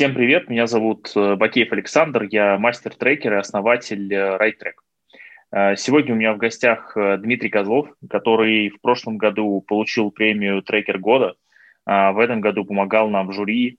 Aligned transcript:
Всем 0.00 0.14
привет, 0.14 0.48
меня 0.48 0.66
зовут 0.66 1.12
э, 1.14 1.36
Бакеев 1.36 1.72
Александр, 1.72 2.26
я 2.30 2.56
мастер-трекер 2.56 3.34
и 3.34 3.36
основатель 3.36 4.10
э, 4.10 4.38
RideTrack. 4.38 4.72
Э, 5.52 5.76
сегодня 5.76 6.14
у 6.14 6.16
меня 6.16 6.32
в 6.32 6.38
гостях 6.38 6.96
Дмитрий 6.96 7.50
Козлов, 7.50 7.86
который 8.08 8.70
в 8.70 8.80
прошлом 8.80 9.18
году 9.18 9.60
получил 9.60 10.10
премию 10.10 10.62
«Трекер 10.62 10.98
года», 10.98 11.34
а 11.84 12.12
в 12.12 12.18
этом 12.18 12.40
году 12.40 12.64
помогал 12.64 13.10
нам 13.10 13.28
в 13.28 13.34
жюри, 13.34 13.76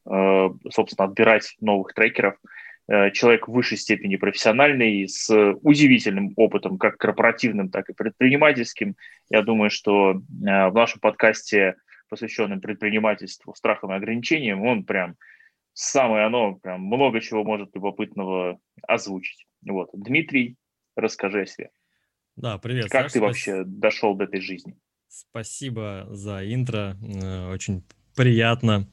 собственно, 0.69 1.07
отбирать 1.07 1.55
новых 1.59 1.95
трекеров. 1.95 2.35
Человек 3.13 3.47
в 3.47 3.51
высшей 3.51 3.79
степени 3.79 4.15
профессиональный, 4.15 5.07
с 5.07 5.27
удивительным 5.63 6.33
опытом, 6.35 6.77
как 6.77 6.97
корпоративным, 6.97 7.69
так 7.69 7.89
и 7.89 7.93
предпринимательским. 7.93 8.95
Я 9.31 9.41
думаю, 9.41 9.71
что 9.71 10.21
в 10.29 10.71
нашем 10.71 10.99
подкасте, 10.99 11.77
посвященном 12.09 12.61
предпринимательству, 12.61 13.55
страхам 13.55 13.91
и 13.91 13.95
ограничениям, 13.95 14.61
он 14.61 14.83
прям 14.83 15.15
самое 15.73 16.25
оно, 16.25 16.55
прям 16.55 16.81
много 16.81 17.21
чего 17.21 17.43
может 17.43 17.73
любопытного 17.75 18.59
озвучить. 18.87 19.45
Вот. 19.67 19.89
Дмитрий, 19.93 20.57
расскажи 20.95 21.41
о 21.41 21.45
себе. 21.45 21.69
Да, 22.35 22.57
привет. 22.57 22.89
Как 22.89 23.03
Саш, 23.03 23.13
ты 23.13 23.21
вообще 23.21 23.63
дошел 23.65 24.15
до 24.15 24.23
этой 24.23 24.41
жизни? 24.41 24.77
Спасибо 25.07 26.07
за 26.09 26.41
интро, 26.53 26.97
э, 27.01 27.51
очень 27.51 27.83
приятно. 28.15 28.87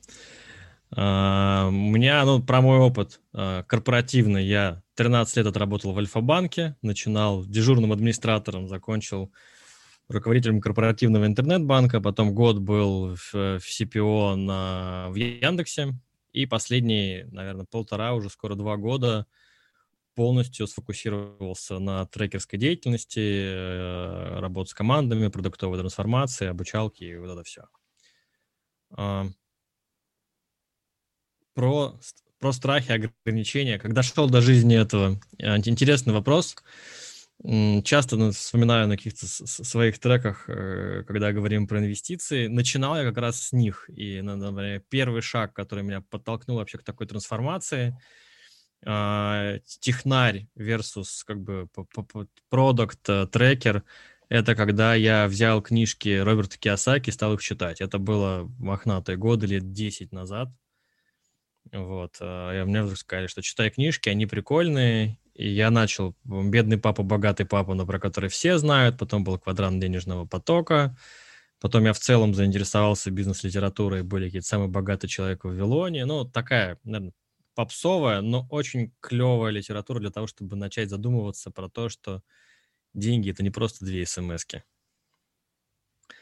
А, 0.91 1.69
у 1.69 1.73
меня, 1.73 2.25
ну, 2.25 2.43
про 2.43 2.61
мой 2.61 2.79
опыт 2.79 3.21
а, 3.33 3.63
корпоративный. 3.65 4.45
Я 4.45 4.83
13 4.95 5.37
лет 5.37 5.47
отработал 5.47 5.93
в 5.93 5.99
Альфа-банке, 5.99 6.77
начинал 6.83 7.45
дежурным 7.45 7.93
администратором, 7.93 8.69
закончил 8.69 9.31
руководителем 10.09 10.61
корпоративного 10.61 11.27
интернет-банка, 11.27 12.01
потом 12.01 12.35
год 12.35 12.59
был 12.59 13.15
в, 13.15 13.33
в 13.33 13.61
CPO 13.61 14.37
на, 14.37 15.09
в 15.11 15.15
Яндексе, 15.15 15.95
и 16.33 16.47
последние, 16.47 17.27
наверное, 17.27 17.67
полтора, 17.67 18.15
уже 18.15 18.31
скоро 18.31 18.55
два 18.55 18.77
года 18.77 19.27
полностью 20.15 20.67
сфокусировался 20.67 21.79
на 21.79 22.05
трекерской 22.07 22.59
деятельности, 22.59 23.21
э, 23.21 24.41
работе 24.41 24.71
с 24.71 24.75
командами, 24.75 25.29
продуктовой 25.29 25.79
трансформации, 25.79 26.49
обучалки 26.49 27.05
и 27.05 27.17
вот 27.17 27.31
это 27.31 27.45
все. 27.45 27.69
А, 28.91 29.27
про, 31.55 31.99
про 32.39 32.53
страхи, 32.53 33.11
ограничения. 33.25 33.79
Когда 33.79 34.03
шел 34.03 34.29
до 34.29 34.41
жизни 34.41 34.77
этого, 34.77 35.21
э, 35.39 35.57
интересный 35.57 36.13
вопрос. 36.13 36.57
Часто 37.85 38.33
вспоминаю 38.33 38.89
на 38.89 38.97
каких-то 38.97 39.27
своих 39.27 40.01
треках, 40.01 40.49
э, 40.49 41.05
когда 41.07 41.33
говорим 41.33 41.69
про 41.69 41.79
инвестиции, 41.79 42.49
начинал 42.49 42.97
я 42.97 43.05
как 43.05 43.19
раз 43.19 43.41
с 43.41 43.53
них. 43.53 43.89
И, 43.95 44.21
например, 44.23 44.83
первый 44.89 45.23
шаг, 45.23 45.55
который 45.55 45.85
меня 45.85 46.01
подтолкнул 46.01 46.57
вообще 46.57 46.79
к 46.79 46.83
такой 46.83 47.07
трансформации, 47.07 47.97
а, 48.85 49.59
технарь 49.81 50.49
versus 50.57 51.23
как 51.25 51.41
бы 51.41 51.69
продукт, 52.49 53.09
э, 53.09 53.27
трекер, 53.27 53.85
это 54.29 54.55
когда 54.55 54.95
я 54.95 55.27
взял 55.27 55.63
книжки 55.63 56.19
Роберта 56.19 56.59
Киосаки 56.59 57.11
и 57.11 57.13
стал 57.13 57.35
их 57.35 57.43
читать. 57.43 57.81
Это 57.81 57.99
было 57.99 58.51
мохнатые 58.59 59.17
годы, 59.17 59.47
лет 59.47 59.73
10 59.73 60.13
назад. 60.13 60.49
Вот. 61.73 62.17
А, 62.21 62.53
и 62.53 62.65
мне 62.65 62.83
вдруг 62.83 62.99
сказали, 62.99 63.27
что 63.27 63.43
читай 63.43 63.71
книжки, 63.71 64.09
они 64.09 64.27
прикольные, 64.27 65.19
и 65.39 65.49
я 65.49 65.71
начал 65.71 66.17
«Бедный 66.25 66.79
папа, 66.79 67.05
богатый 67.05 67.47
папа», 67.47 67.75
но 67.75 67.87
про 67.87 68.01
который 68.01 68.29
все 68.29 68.59
знают, 68.59 68.99
потом 68.99 69.23
был 69.23 69.39
«Квадрант 69.39 69.81
денежного 69.81 70.27
потока», 70.27 70.97
потом 71.61 71.85
я 71.85 71.93
в 71.93 71.99
целом 72.01 72.35
заинтересовался 72.35 73.13
бизнес-литературой, 73.13 74.03
были 74.03 74.27
какие-то 74.27 74.49
самые 74.49 74.69
богатый 74.69 75.07
человек 75.07 75.45
в 75.45 75.49
Вавилоне, 75.49 76.07
ну, 76.07 76.25
такая, 76.25 76.79
наверное, 76.83 77.13
попсовая, 77.55 78.21
но 78.21 78.49
очень 78.51 78.93
клевая 79.01 79.53
литература 79.53 80.01
для 80.01 80.11
того, 80.11 80.27
чтобы 80.27 80.57
начать 80.57 80.91
задумываться 80.91 81.53
про 81.53 81.69
то, 81.69 81.89
что 81.89 82.23
деньги— 82.95 83.31
это 83.33 83.45
не 83.45 83.51
просто 83.51 83.85
две 83.85 84.07
смс 84.07 84.45
-ки. 84.45 84.63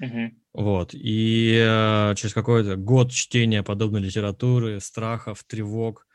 Uh-huh. 0.03 0.31
Вот. 0.53 0.91
И 0.93 1.55
э, 1.59 2.15
через 2.17 2.35
какой-то 2.35 2.77
год 2.77 3.13
чтения 3.13 3.63
подобной 3.63 4.03
литературы, 4.03 4.81
страхов, 4.81 5.43
тревог, 5.45 6.06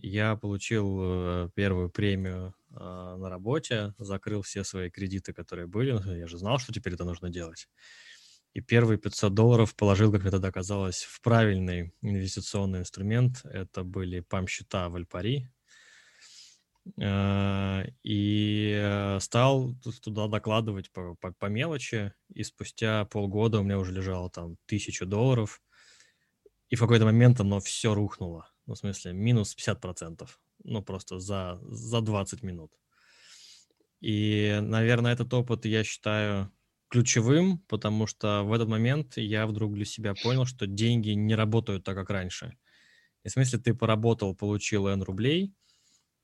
я 0.00 0.36
получил 0.36 0.98
э, 1.00 1.50
первую 1.54 1.90
премию 1.90 2.54
а, 2.70 3.16
на 3.16 3.28
работе, 3.28 3.94
закрыл 3.98 4.42
все 4.42 4.62
свои 4.64 4.90
кредиты, 4.90 5.32
которые 5.32 5.66
были. 5.66 5.92
Ну, 5.92 6.14
я 6.14 6.26
же 6.26 6.38
знал, 6.38 6.58
что 6.58 6.72
теперь 6.72 6.94
это 6.94 7.04
нужно 7.04 7.30
делать. 7.30 7.68
И 8.54 8.60
первые 8.60 8.98
500 8.98 9.34
долларов 9.34 9.74
положил, 9.74 10.12
как 10.12 10.22
мне 10.22 10.30
тогда 10.30 10.50
казалось, 10.52 11.02
в 11.02 11.20
правильный 11.20 11.92
инвестиционный 12.00 12.80
инструмент. 12.80 13.40
Это 13.44 13.82
были 13.82 14.20
пам-счета 14.20 14.88
в 14.88 14.94
Альпари. 14.94 15.48
А, 17.00 17.84
и 18.04 18.80
э, 18.80 19.18
стал 19.20 19.74
туда 20.02 20.28
докладывать 20.28 20.92
по, 20.92 21.16
по, 21.16 21.32
по 21.32 21.46
мелочи. 21.46 22.12
И 22.32 22.44
спустя 22.44 23.04
полгода 23.06 23.60
у 23.60 23.62
меня 23.64 23.78
уже 23.78 23.92
лежало 23.92 24.30
там 24.30 24.56
тысячу 24.66 25.06
долларов. 25.06 25.60
И 26.68 26.76
в 26.76 26.80
какой-то 26.80 27.04
момент 27.04 27.40
оно 27.40 27.60
все 27.60 27.94
рухнуло 27.94 28.48
ну, 28.68 28.74
в 28.74 28.78
смысле, 28.78 29.14
минус 29.14 29.56
50%. 29.56 30.38
Ну, 30.64 30.82
просто 30.82 31.18
за, 31.18 31.58
за 31.62 32.02
20 32.02 32.42
минут. 32.42 32.70
И, 34.00 34.58
наверное, 34.60 35.14
этот 35.14 35.32
опыт 35.32 35.64
я 35.64 35.82
считаю 35.84 36.52
ключевым, 36.88 37.58
потому 37.68 38.06
что 38.06 38.42
в 38.44 38.52
этот 38.52 38.68
момент 38.68 39.16
я 39.16 39.46
вдруг 39.46 39.74
для 39.74 39.86
себя 39.86 40.14
понял, 40.22 40.44
что 40.44 40.66
деньги 40.66 41.10
не 41.10 41.34
работают 41.34 41.84
так, 41.84 41.96
как 41.96 42.10
раньше. 42.10 42.58
И 43.24 43.28
в 43.28 43.32
смысле, 43.32 43.58
ты 43.58 43.74
поработал, 43.74 44.34
получил 44.34 44.86
N 44.86 45.02
рублей, 45.02 45.54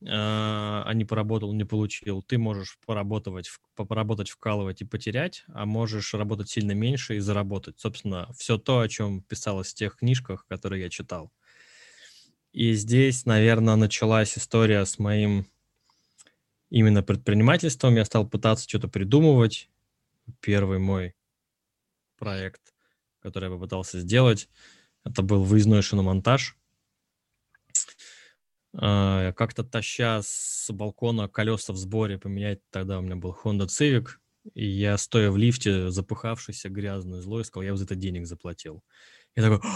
а 0.07 0.91
не 0.93 1.07
поработал, 1.07 1.55
не 1.55 1.65
получил. 1.65 2.23
Ты 2.23 2.37
можешь 2.37 2.79
поработать, 2.85 3.51
поработать, 3.75 4.29
вкалывать 4.29 4.83
и 4.83 4.85
потерять, 4.85 5.45
а 5.49 5.65
можешь 5.65 6.13
работать 6.13 6.51
сильно 6.51 6.73
меньше 6.73 7.17
и 7.17 7.21
заработать. 7.21 7.81
Собственно, 7.81 8.31
все 8.37 8.59
то, 8.59 8.81
о 8.81 8.89
чем 8.89 9.23
писалось 9.23 9.73
в 9.73 9.75
тех 9.75 9.97
книжках, 9.97 10.47
которые 10.47 10.83
я 10.83 10.91
читал. 10.91 11.33
И 12.55 12.75
здесь, 12.75 13.27
наверное, 13.27 13.75
началась 13.75 14.39
история 14.39 14.85
с 14.85 15.01
моим 15.01 15.45
именно 16.71 17.03
предпринимательством. 17.03 17.97
Я 17.97 18.05
стал 18.05 18.29
пытаться 18.29 18.69
что-то 18.69 18.87
придумывать. 18.87 19.69
Первый 20.39 20.79
мой 20.79 21.17
проект, 22.17 22.73
который 23.19 23.47
я 23.47 23.51
попытался 23.51 23.99
сделать, 23.99 24.49
это 25.03 25.23
был 25.23 25.43
выездной 25.43 25.83
шиномонтаж. 25.83 26.57
А, 28.73 29.33
как-то 29.33 29.65
таща 29.65 30.21
с 30.23 30.71
балкона 30.71 31.29
колеса 31.29 31.73
в 31.73 31.77
сборе 31.77 32.19
поменять, 32.19 32.61
тогда 32.71 33.01
у 33.01 33.03
меня 33.03 33.17
был 33.17 33.37
Honda 33.43 33.67
Civic, 33.67 34.11
и 34.55 34.65
я, 34.65 34.97
стоя 34.97 35.33
в 35.33 35.37
лифте, 35.37 35.91
запыхавшийся, 35.91 36.69
грязный, 36.69 37.21
злой, 37.21 37.45
сказал, 37.45 37.65
я 37.65 37.77
за 37.77 37.83
это 37.83 37.97
денег 37.97 38.29
заплатил. 38.29 38.85
Я 39.35 39.43
такой, 39.43 39.69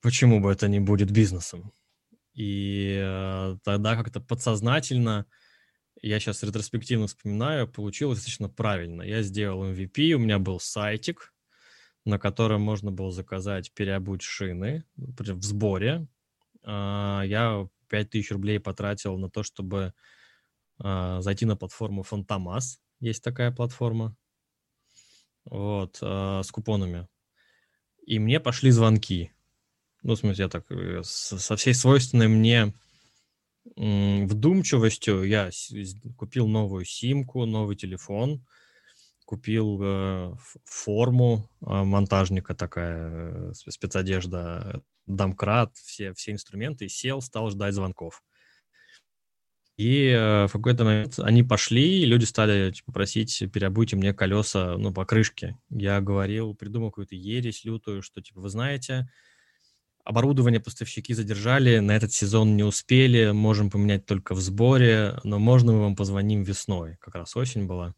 почему 0.00 0.40
бы 0.40 0.52
это 0.52 0.68
не 0.68 0.80
будет 0.80 1.10
бизнесом? 1.10 1.72
И 2.34 2.96
э, 3.02 3.56
тогда 3.64 3.96
как-то 3.96 4.20
подсознательно, 4.20 5.26
я 6.00 6.20
сейчас 6.20 6.42
ретроспективно 6.44 7.08
вспоминаю, 7.08 7.66
получилось 7.66 8.18
достаточно 8.18 8.48
правильно. 8.48 9.02
Я 9.02 9.22
сделал 9.22 9.64
MVP, 9.64 10.12
у 10.12 10.18
меня 10.18 10.38
был 10.38 10.60
сайтик, 10.60 11.34
на 12.04 12.18
котором 12.18 12.62
можно 12.62 12.92
было 12.92 13.10
заказать 13.10 13.72
переобуть 13.72 14.22
шины 14.22 14.84
в 14.96 15.42
сборе. 15.42 16.06
Э, 16.64 17.22
я 17.24 17.68
5000 17.88 18.30
рублей 18.30 18.60
потратил 18.60 19.18
на 19.18 19.28
то, 19.28 19.42
чтобы 19.42 19.92
э, 20.82 21.18
зайти 21.20 21.44
на 21.44 21.56
платформу 21.56 22.02
Фантомас. 22.04 22.80
Есть 23.00 23.24
такая 23.24 23.50
платформа. 23.50 24.16
Вот, 25.44 25.98
э, 26.02 26.42
с 26.44 26.50
купонами. 26.50 27.08
И 28.06 28.18
мне 28.18 28.38
пошли 28.38 28.70
звонки 28.70 29.32
ну, 30.02 30.14
в 30.14 30.18
смысле, 30.18 30.44
я 30.44 30.48
так, 30.48 30.70
э, 30.70 31.02
со 31.02 31.56
всей 31.56 31.74
свойственной 31.74 32.28
мне 32.28 32.72
вдумчивостью 33.76 35.24
я 35.24 35.50
купил 36.16 36.48
новую 36.48 36.84
симку, 36.84 37.44
новый 37.44 37.76
телефон, 37.76 38.46
купил 39.26 39.78
э, 39.82 40.34
форму 40.64 41.50
э, 41.60 41.66
монтажника 41.66 42.54
такая, 42.54 43.52
спецодежда, 43.52 44.82
домкрат, 45.06 45.76
все, 45.76 46.14
все 46.14 46.32
инструменты, 46.32 46.86
и 46.86 46.88
сел, 46.88 47.20
стал 47.20 47.50
ждать 47.50 47.74
звонков. 47.74 48.22
И 49.76 50.12
в 50.12 50.50
какой-то 50.52 50.84
момент 50.84 51.20
они 51.20 51.44
пошли, 51.44 52.02
и 52.02 52.04
люди 52.04 52.24
стали 52.24 52.72
типа, 52.72 52.90
просить, 52.90 53.44
переобуйте 53.52 53.94
мне 53.94 54.12
колеса, 54.12 54.76
ну, 54.76 54.92
по 54.92 55.06
крышке. 55.06 55.56
Я 55.70 56.00
говорил, 56.00 56.52
придумал 56.54 56.90
какую-то 56.90 57.14
ересь 57.14 57.64
лютую, 57.64 58.02
что, 58.02 58.20
типа, 58.20 58.40
вы 58.40 58.48
знаете, 58.48 59.08
Оборудование 60.08 60.58
поставщики 60.58 61.12
задержали, 61.12 61.80
на 61.80 61.94
этот 61.94 62.14
сезон 62.14 62.56
не 62.56 62.62
успели, 62.62 63.32
можем 63.32 63.68
поменять 63.68 64.06
только 64.06 64.34
в 64.34 64.40
сборе, 64.40 65.20
но 65.22 65.38
можно 65.38 65.72
мы 65.72 65.80
вам 65.82 65.96
позвоним 65.96 66.44
весной, 66.44 66.96
как 66.98 67.14
раз 67.14 67.36
осень 67.36 67.66
была. 67.66 67.94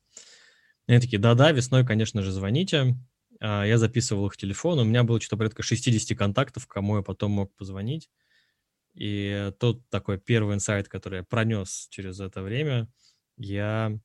И 0.89 0.93
они 0.93 1.01
такие, 1.01 1.21
да-да, 1.21 1.53
весной, 1.53 1.87
конечно 1.87 2.23
же, 2.23 2.33
звоните. 2.33 2.97
А, 3.39 3.63
я 3.63 3.79
записывал 3.79 4.27
их 4.27 4.37
телефон, 4.37 4.81
у 4.81 4.85
меня 4.85 5.05
было 5.05 5.21
что-то 5.21 5.37
порядка 5.37 5.63
60 5.63 6.19
контактов, 6.19 6.67
кому 6.67 6.97
я 6.97 7.03
потом 7.05 7.31
мог 7.31 7.55
позвонить. 7.55 8.11
И 8.95 9.53
тот 9.61 9.89
такой 9.89 10.19
первый 10.19 10.57
инсайт, 10.57 10.89
который 10.89 11.19
я 11.19 11.23
пронес 11.23 11.87
через 11.91 12.19
это 12.19 12.43
время, 12.43 12.89
я 13.37 13.97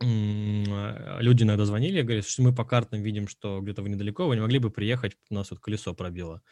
люди 0.00 1.42
иногда 1.42 1.64
звонили, 1.64 2.02
говорят, 2.02 2.28
что 2.28 2.42
мы 2.42 2.54
по 2.54 2.64
картам 2.64 3.02
видим, 3.02 3.26
что 3.26 3.60
где-то 3.60 3.82
вы 3.82 3.88
недалеко, 3.88 4.28
вы 4.28 4.36
не 4.36 4.40
могли 4.40 4.60
бы 4.60 4.70
приехать, 4.70 5.16
у 5.30 5.34
нас 5.34 5.50
вот 5.50 5.58
колесо 5.58 5.92
пробило. 5.94 6.42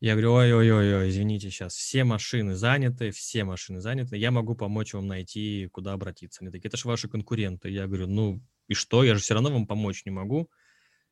Я 0.00 0.12
говорю, 0.12 0.32
ой-ой-ой, 0.32 1.10
извините, 1.10 1.50
сейчас 1.50 1.74
все 1.74 2.04
машины 2.04 2.54
заняты, 2.54 3.10
все 3.10 3.44
машины 3.44 3.80
заняты, 3.80 4.16
я 4.16 4.30
могу 4.30 4.54
помочь 4.54 4.94
вам 4.94 5.06
найти, 5.06 5.68
куда 5.72 5.92
обратиться. 5.92 6.40
Они 6.40 6.50
такие, 6.50 6.68
это 6.68 6.78
же 6.78 6.88
ваши 6.88 7.06
конкуренты. 7.06 7.68
Я 7.68 7.86
говорю, 7.86 8.06
ну 8.06 8.40
и 8.66 8.72
что, 8.72 9.04
я 9.04 9.14
же 9.14 9.20
все 9.20 9.34
равно 9.34 9.50
вам 9.50 9.66
помочь 9.66 10.06
не 10.06 10.10
могу. 10.10 10.48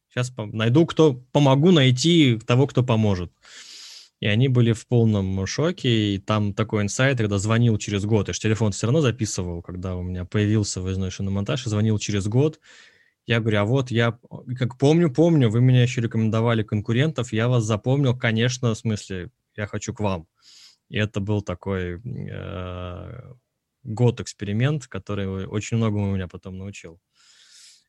Сейчас 0.08 0.32
найду, 0.36 0.86
кто 0.86 1.12
помогу 1.32 1.70
найти 1.70 2.38
того, 2.46 2.66
кто 2.66 2.82
поможет. 2.82 3.30
И 4.20 4.26
они 4.26 4.48
были 4.48 4.72
в 4.72 4.86
полном 4.86 5.46
шоке, 5.46 6.14
и 6.14 6.18
там 6.18 6.54
такой 6.54 6.82
инсайт, 6.82 7.18
когда 7.18 7.38
звонил 7.38 7.76
через 7.76 8.06
год, 8.06 8.28
я 8.28 8.34
же 8.34 8.40
телефон 8.40 8.72
все 8.72 8.86
равно 8.86 9.02
записывал, 9.02 9.60
когда 9.60 9.96
у 9.96 10.02
меня 10.02 10.24
появился 10.24 10.80
выездной 10.80 11.10
шиномонтаж, 11.10 11.66
и 11.66 11.70
звонил 11.70 11.98
через 11.98 12.26
год, 12.26 12.58
я 13.28 13.40
говорю, 13.40 13.60
а 13.60 13.64
вот 13.66 13.90
я, 13.90 14.18
как 14.56 14.78
помню, 14.78 15.12
помню, 15.12 15.50
вы 15.50 15.60
меня 15.60 15.82
еще 15.82 16.00
рекомендовали 16.00 16.62
конкурентов, 16.62 17.30
я 17.30 17.48
вас 17.48 17.62
запомнил, 17.62 18.16
конечно, 18.16 18.72
в 18.72 18.78
смысле, 18.78 19.30
я 19.54 19.66
хочу 19.66 19.92
к 19.92 20.00
вам. 20.00 20.26
И 20.88 20.96
это 20.96 21.20
был 21.20 21.42
такой 21.42 22.00
э, 22.02 23.32
год-эксперимент, 23.82 24.86
который 24.86 25.46
очень 25.46 25.76
многому 25.76 26.14
меня 26.14 26.26
потом 26.26 26.56
научил. 26.56 27.02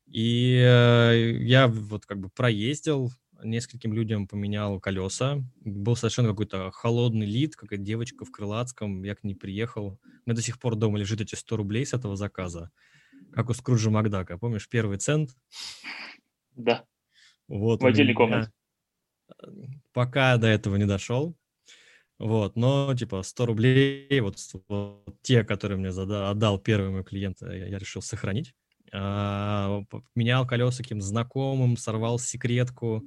И 0.07 0.61
э, 0.61 1.37
я 1.39 1.69
вот 1.69 2.05
как 2.05 2.19
бы 2.19 2.29
проездил, 2.29 3.09
нескольким 3.41 3.93
людям 3.93 4.27
поменял 4.27 4.81
колеса. 4.81 5.37
Был 5.61 5.95
совершенно 5.95 6.31
какой-то 6.31 6.69
холодный 6.71 7.25
лид, 7.25 7.55
какая 7.55 7.79
девочка 7.79 8.25
в 8.25 8.31
Крылатском, 8.31 9.03
я 9.03 9.15
к 9.15 9.23
ней 9.23 9.35
приехал. 9.35 10.01
У 10.03 10.29
меня 10.29 10.35
до 10.35 10.41
сих 10.41 10.59
пор 10.59 10.75
дома 10.75 10.99
лежит 10.99 11.21
эти 11.21 11.35
100 11.35 11.55
рублей 11.55 11.85
с 11.85 11.93
этого 11.93 12.17
заказа 12.17 12.71
как 13.33 13.49
у 13.49 13.53
Скруджа 13.53 13.89
Макдака. 13.89 14.37
Помнишь, 14.37 14.69
первый 14.69 14.97
цент? 14.97 15.31
Да. 16.55 16.85
Вот 17.47 17.81
в 17.81 17.85
отдельной 17.85 18.13
комнате. 18.13 18.51
Пока 19.93 20.37
до 20.37 20.47
этого 20.47 20.75
не 20.75 20.85
дошел. 20.85 21.35
Вот, 22.19 22.57
но 22.57 22.93
типа 22.95 23.23
100 23.23 23.45
рублей, 23.45 24.19
вот, 24.19 24.35
вот 24.67 25.15
те, 25.21 25.45
которые 25.45 25.77
мне 25.77 25.91
зада, 25.91 26.29
отдал 26.29 26.59
первый 26.59 26.89
мой 26.89 27.05
клиент, 27.05 27.37
я, 27.41 27.67
я 27.67 27.77
решил 27.79 28.01
сохранить. 28.01 28.53
А, 28.91 29.83
менял 30.15 30.45
колеса 30.45 30.83
каким 30.83 30.99
знакомым, 30.99 31.77
сорвал 31.77 32.19
секретку, 32.19 33.05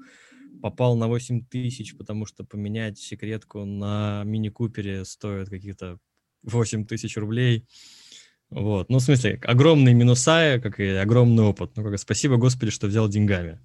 попал 0.63 0.97
на 0.97 1.09
8 1.09 1.45
тысяч, 1.45 1.95
потому 1.97 2.25
что 2.25 2.45
поменять 2.45 2.99
секретку 2.99 3.67
на 3.67 4.23
мини-купере 4.25 5.05
стоит 5.05 5.51
каких-то 5.51 5.99
8 6.45 6.87
тысяч 6.87 7.17
рублей. 7.19 7.67
Вот. 8.53 8.91
Ну, 8.91 8.99
в 8.99 9.03
смысле, 9.03 9.41
огромные 9.45 9.95
минуса, 9.95 10.61
как 10.63 10.79
и 10.79 10.89
огромный 10.89 11.43
опыт. 11.45 11.73
Ну, 11.75 11.85
как 11.85 11.99
спасибо, 11.99 12.37
Господи, 12.37 12.71
что 12.71 12.87
взял 12.87 13.09
деньгами. 13.09 13.59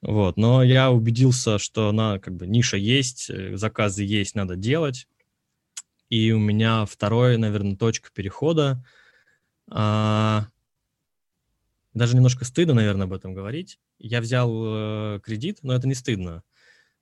Вот. 0.00 0.36
Но 0.36 0.62
я 0.62 0.92
убедился, 0.92 1.58
что 1.58 1.88
она, 1.88 2.20
как 2.20 2.36
бы, 2.36 2.46
ниша 2.46 2.76
есть, 2.76 3.28
э, 3.30 3.56
заказы 3.56 4.04
есть, 4.04 4.36
надо 4.36 4.54
делать. 4.54 5.08
И 6.08 6.30
у 6.30 6.38
меня 6.38 6.86
второе, 6.86 7.36
наверное, 7.36 7.76
точка 7.76 8.10
перехода. 8.14 8.84
А, 9.68 10.46
даже 11.92 12.14
немножко 12.14 12.44
стыдно, 12.44 12.74
наверное, 12.74 13.06
об 13.06 13.12
этом 13.12 13.34
говорить. 13.34 13.80
Я 13.98 14.20
взял 14.20 14.52
э, 14.54 15.20
кредит, 15.24 15.58
но 15.62 15.74
это 15.74 15.88
не 15.88 15.94
стыдно, 15.94 16.44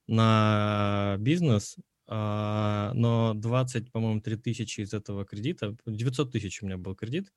на 0.06 1.17
бизнес, 1.19 1.76
но 2.08 3.32
20, 3.34 3.93
по-моему, 3.93 4.20
3 4.20 4.37
тысячи 4.37 4.81
из 4.81 4.94
этого 4.94 5.25
кредита, 5.25 5.76
900 5.87 6.32
тысяч 6.32 6.62
у 6.62 6.66
меня 6.66 6.78
был 6.78 6.94
кредит, 6.94 7.32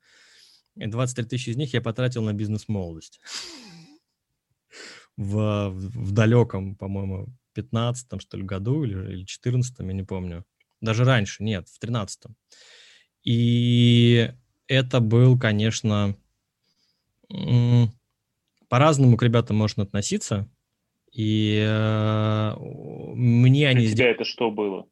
и 0.76 0.86
23 0.86 1.26
тысячи 1.26 1.50
из 1.50 1.56
них 1.56 1.74
я 1.74 1.82
потратил 1.82 2.22
на 2.22 2.32
бизнес-молодость. 2.32 3.20
В, 5.18 5.68
в 5.68 6.12
далеком, 6.12 6.74
по-моему, 6.74 7.26
15-м, 7.54 8.20
что 8.20 8.38
ли, 8.38 8.44
году 8.44 8.82
или, 8.84 9.12
или 9.12 9.26
14-м, 9.26 9.86
я 9.88 9.94
не 9.94 10.04
помню. 10.04 10.46
Даже 10.80 11.04
раньше, 11.04 11.44
нет, 11.44 11.68
в 11.68 11.78
13-м. 11.78 12.34
И 13.22 14.32
это 14.66 15.00
был, 15.00 15.38
конечно, 15.38 16.16
по-разному 18.68 19.16
к 19.16 19.22
ребятам 19.22 19.56
можно 19.56 19.82
относиться. 19.82 20.48
И 21.12 21.62
э, 21.62 22.54
мне 22.58 23.68
они... 23.68 23.86
Для 23.86 23.94
тебя 23.94 24.10
это 24.10 24.24
что 24.24 24.50
было? 24.50 24.86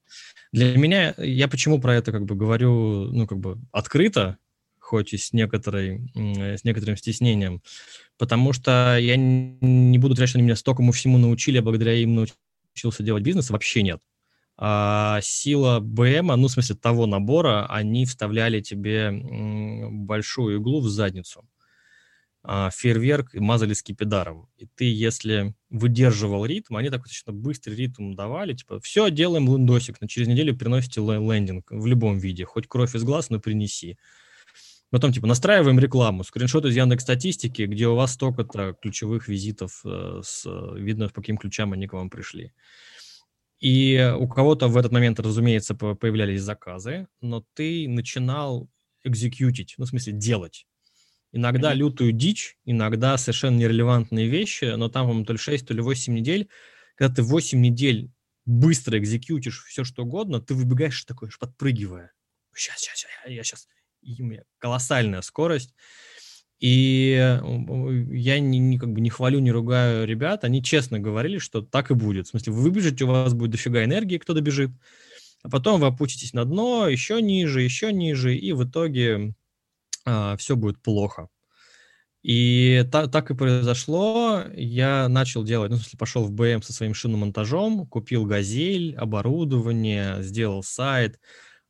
Для 0.53 0.77
меня, 0.77 1.15
я 1.17 1.49
почему 1.49 1.81
про 1.81 1.95
это 1.95 2.13
как 2.13 2.27
бы 2.27 2.35
говорю, 2.35 3.11
ну, 3.13 3.27
как 3.27 3.39
бы 3.39 3.59
открыто, 3.73 4.37
хоть 4.79 5.15
и 5.15 5.17
с, 5.17 5.33
некоторой, 5.33 6.11
с 6.15 6.65
некоторым 6.65 6.97
стеснением, 6.97 7.63
потому 8.19 8.53
что 8.53 8.99
я 8.99 9.17
не 9.17 9.99
буду 9.99 10.15
говорить, 10.15 10.31
что 10.31 10.39
они 10.39 10.47
меня 10.47 10.57
стокому 10.57 10.93
всему 10.93 11.17
научили, 11.17 11.59
а 11.59 11.63
благодаря 11.63 11.95
им 11.95 12.15
научился 12.15 13.03
делать 13.03 13.23
бизнес, 13.23 13.49
вообще 13.49 13.83
нет. 13.83 14.01
А 14.59 15.21
сила 15.23 15.81
БМ, 15.81 16.27
ну, 16.27 16.49
в 16.49 16.51
смысле 16.51 16.77
того 16.77 17.07
набора, 17.07 17.65
они 17.67 18.05
вставляли 18.05 18.61
тебе 18.61 19.11
большую 19.91 20.59
иглу 20.59 20.81
в 20.81 20.89
задницу 20.89 21.49
а, 22.43 22.71
фейерверк 22.71 23.35
и 23.35 23.39
мазали 23.39 23.75
скипидаром. 23.75 24.49
И 24.57 24.67
ты, 24.67 24.85
если 24.85 25.55
выдерживал 25.69 26.47
ритм, 26.47 26.77
они 26.77 26.89
такой 26.89 27.05
достаточно 27.05 27.33
быстрый 27.33 27.75
ритм 27.75 28.15
давали, 28.15 28.55
типа, 28.55 28.81
все, 28.81 29.11
делаем 29.11 29.47
лендосик, 29.47 30.01
но 30.01 30.07
через 30.07 30.29
неделю 30.29 30.57
приносите 30.57 31.01
лендинг 31.01 31.71
в 31.71 31.87
любом 31.87 32.19
виде, 32.19 32.45
хоть 32.45 32.67
кровь 32.67 32.95
из 32.95 33.05
глаз, 33.05 33.29
но 33.31 33.41
принеси. 33.41 33.99
Потом, 34.91 35.13
типа, 35.13 35.27
настраиваем 35.27 35.79
рекламу, 35.79 36.25
скриншот 36.25 36.65
из 36.65 36.75
Яндекс 36.75 37.05
статистики, 37.05 37.63
где 37.63 37.87
у 37.87 37.95
вас 37.95 38.15
столько-то 38.15 38.75
ключевых 38.81 39.29
визитов, 39.29 39.83
э, 39.85 40.21
с, 40.25 40.45
видно, 40.75 41.09
по 41.09 41.21
каким 41.21 41.37
ключам 41.37 41.73
они 41.73 41.87
к 41.87 41.93
вам 41.93 42.11
пришли. 42.11 42.53
И 43.61 44.15
у 44.19 44.27
кого-то 44.27 44.69
в 44.69 44.77
этот 44.79 44.91
момент, 44.91 45.21
разумеется, 45.21 45.75
появлялись 45.75 46.41
заказы, 46.41 47.07
но 47.21 47.45
ты 47.55 47.87
начинал 47.89 48.71
экзекьютить, 49.05 49.75
ну, 49.77 49.85
в 49.85 49.89
смысле, 49.89 50.15
делать. 50.15 50.67
Иногда 51.33 51.75
лютую 51.75 52.13
дичь, 52.13 52.57
иногда 52.65 53.17
совершенно 53.17 53.57
нерелевантные 53.57 54.29
вещи, 54.29 54.65
но 54.77 54.89
там, 54.89 55.07
по-моему, 55.07 55.25
то 55.25 55.33
ли 55.33 55.39
6, 55.39 55.67
то 55.67 55.75
ли 55.75 55.81
8 55.81 56.13
недель. 56.13 56.49
Когда 56.97 57.15
ты 57.15 57.23
8 57.23 57.61
недель 57.61 58.11
быстро 58.47 58.99
экзекьютишь 58.99 59.65
все, 59.65 59.85
что 59.85 60.03
угодно, 60.03 60.41
ты 60.41 60.55
выбегаешь 60.55 61.05
такой, 61.05 61.31
подпрыгивая. 61.39 62.13
Сейчас, 62.55 62.81
сейчас, 62.81 62.99
сейчас, 62.99 63.11
я 63.29 63.45
сейчас. 63.45 63.69
И 64.03 64.21
у 64.21 64.27
меня 64.27 64.43
колоссальная 64.59 65.23
скорость. 65.23 65.75
И 66.59 67.13
я 68.11 68.39
не, 68.39 68.59
не, 68.59 68.79
как 68.79 68.93
бы 68.93 69.01
не 69.01 69.09
хвалю, 69.09 69.39
не 69.39 69.51
ругаю 69.51 70.07
ребят. 70.07 70.45
Они 70.45 70.63
честно 70.63 70.99
говорили, 70.99 71.39
что 71.39 71.63
так 71.63 71.91
и 71.91 71.95
будет. 71.95 72.27
В 72.27 72.31
смысле, 72.31 72.53
вы 72.53 72.63
выбежите, 72.63 73.05
у 73.05 73.09
вас 73.09 73.33
будет 73.33 73.53
дофига 73.53 73.85
энергии, 73.85 74.19
кто 74.19 74.35
добежит. 74.35 74.71
А 75.43 75.49
потом 75.49 75.81
вы 75.81 75.87
опуститесь 75.87 76.35
на 76.35 76.45
дно, 76.45 76.87
еще 76.87 77.23
ниже, 77.23 77.63
еще 77.63 77.93
ниже. 77.93 78.37
И 78.37 78.53
в 78.53 78.69
итоге 78.69 79.35
а, 80.05 80.37
все 80.37 80.57
будет 80.57 80.83
плохо. 80.83 81.29
И 82.23 82.85
та, 82.93 83.07
так 83.07 83.31
и 83.31 83.35
произошло. 83.35 84.45
Я 84.55 85.09
начал 85.09 85.43
делать, 85.43 85.71
ну, 85.71 85.77
в 85.77 85.81
смысле, 85.81 85.99
пошел 85.99 86.25
в 86.25 86.33
БМ 86.33 86.63
со 86.63 86.73
своим 86.73 86.93
шиномонтажом, 86.95 87.87
купил 87.87 88.27
«Газель», 88.27 88.95
оборудование, 88.97 90.23
сделал 90.23 90.63
сайт, 90.63 91.19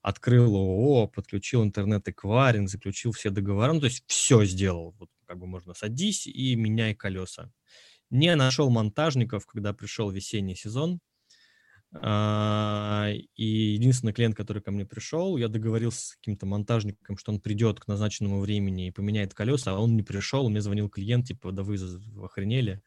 открыл 0.03 0.57
ООО, 0.57 1.07
подключил 1.07 1.63
интернет-эквайринг, 1.63 2.69
заключил 2.69 3.13
все 3.13 3.31
договора. 3.31 3.75
Ну, 3.75 3.81
то 3.81 3.87
есть 3.87 4.03
все 4.09 4.45
сделал. 4.45 4.95
Вот 4.99 5.09
как 5.27 5.39
бы 5.39 5.47
можно 5.47 5.73
садись 5.75 6.27
и 6.27 6.57
меняй 6.57 6.95
колеса. 6.95 7.53
Не 8.11 8.35
нашел 8.35 8.71
монтажников, 8.71 9.47
когда 9.47 9.73
пришел 9.73 10.11
весенний 10.11 10.57
сезон. 10.57 10.99
А, 11.93 13.09
и 13.35 13.45
единственный 13.45 14.13
клиент, 14.13 14.37
который 14.37 14.63
ко 14.63 14.71
мне 14.71 14.87
пришел, 14.87 15.37
я 15.37 15.49
договорился 15.49 16.09
с 16.09 16.15
каким-то 16.15 16.47
монтажником, 16.47 17.19
что 17.19 17.33
он 17.33 17.41
придет 17.41 17.81
к 17.81 17.89
назначенному 17.89 18.41
времени 18.41 18.89
и 18.89 18.91
поменяет 18.93 19.35
колеса, 19.35 19.73
а 19.73 19.79
он 19.79 19.97
не 19.97 20.03
пришел, 20.03 20.49
мне 20.49 20.61
звонил 20.61 20.89
клиент, 20.89 21.27
типа, 21.27 21.51
да 21.51 21.65
вы 21.65 21.77
охренели. 22.23 22.81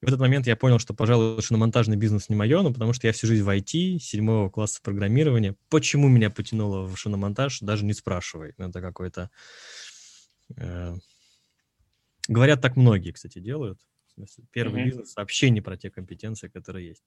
И 0.00 0.04
в 0.04 0.08
этот 0.08 0.20
момент 0.20 0.46
я 0.46 0.54
понял, 0.54 0.78
что, 0.78 0.94
пожалуй, 0.94 1.42
шиномонтажный 1.42 1.96
бизнес 1.96 2.28
не 2.28 2.36
мое, 2.36 2.62
ну, 2.62 2.72
потому 2.72 2.92
что 2.92 3.08
я 3.08 3.12
всю 3.12 3.26
жизнь 3.26 3.42
в 3.42 3.48
IT, 3.48 3.98
седьмого 3.98 4.48
класса 4.48 4.80
программирования. 4.80 5.56
Почему 5.68 6.06
меня 6.06 6.30
потянуло 6.30 6.86
в 6.86 6.96
шиномонтаж, 6.96 7.58
даже 7.60 7.84
не 7.84 7.94
спрашивай. 7.94 8.54
Ну, 8.58 8.68
это 8.68 8.80
какой-то... 8.80 9.28
Э... 10.56 10.94
Говорят, 12.28 12.60
так 12.60 12.76
многие, 12.76 13.10
кстати, 13.10 13.40
делают. 13.40 13.80
Первый 14.52 14.82
mm-hmm. 14.82 14.84
бизнес 14.84 15.16
вообще 15.16 15.50
не 15.50 15.60
про 15.60 15.76
те 15.76 15.90
компетенции, 15.90 16.46
которые 16.46 16.88
есть. 16.88 17.02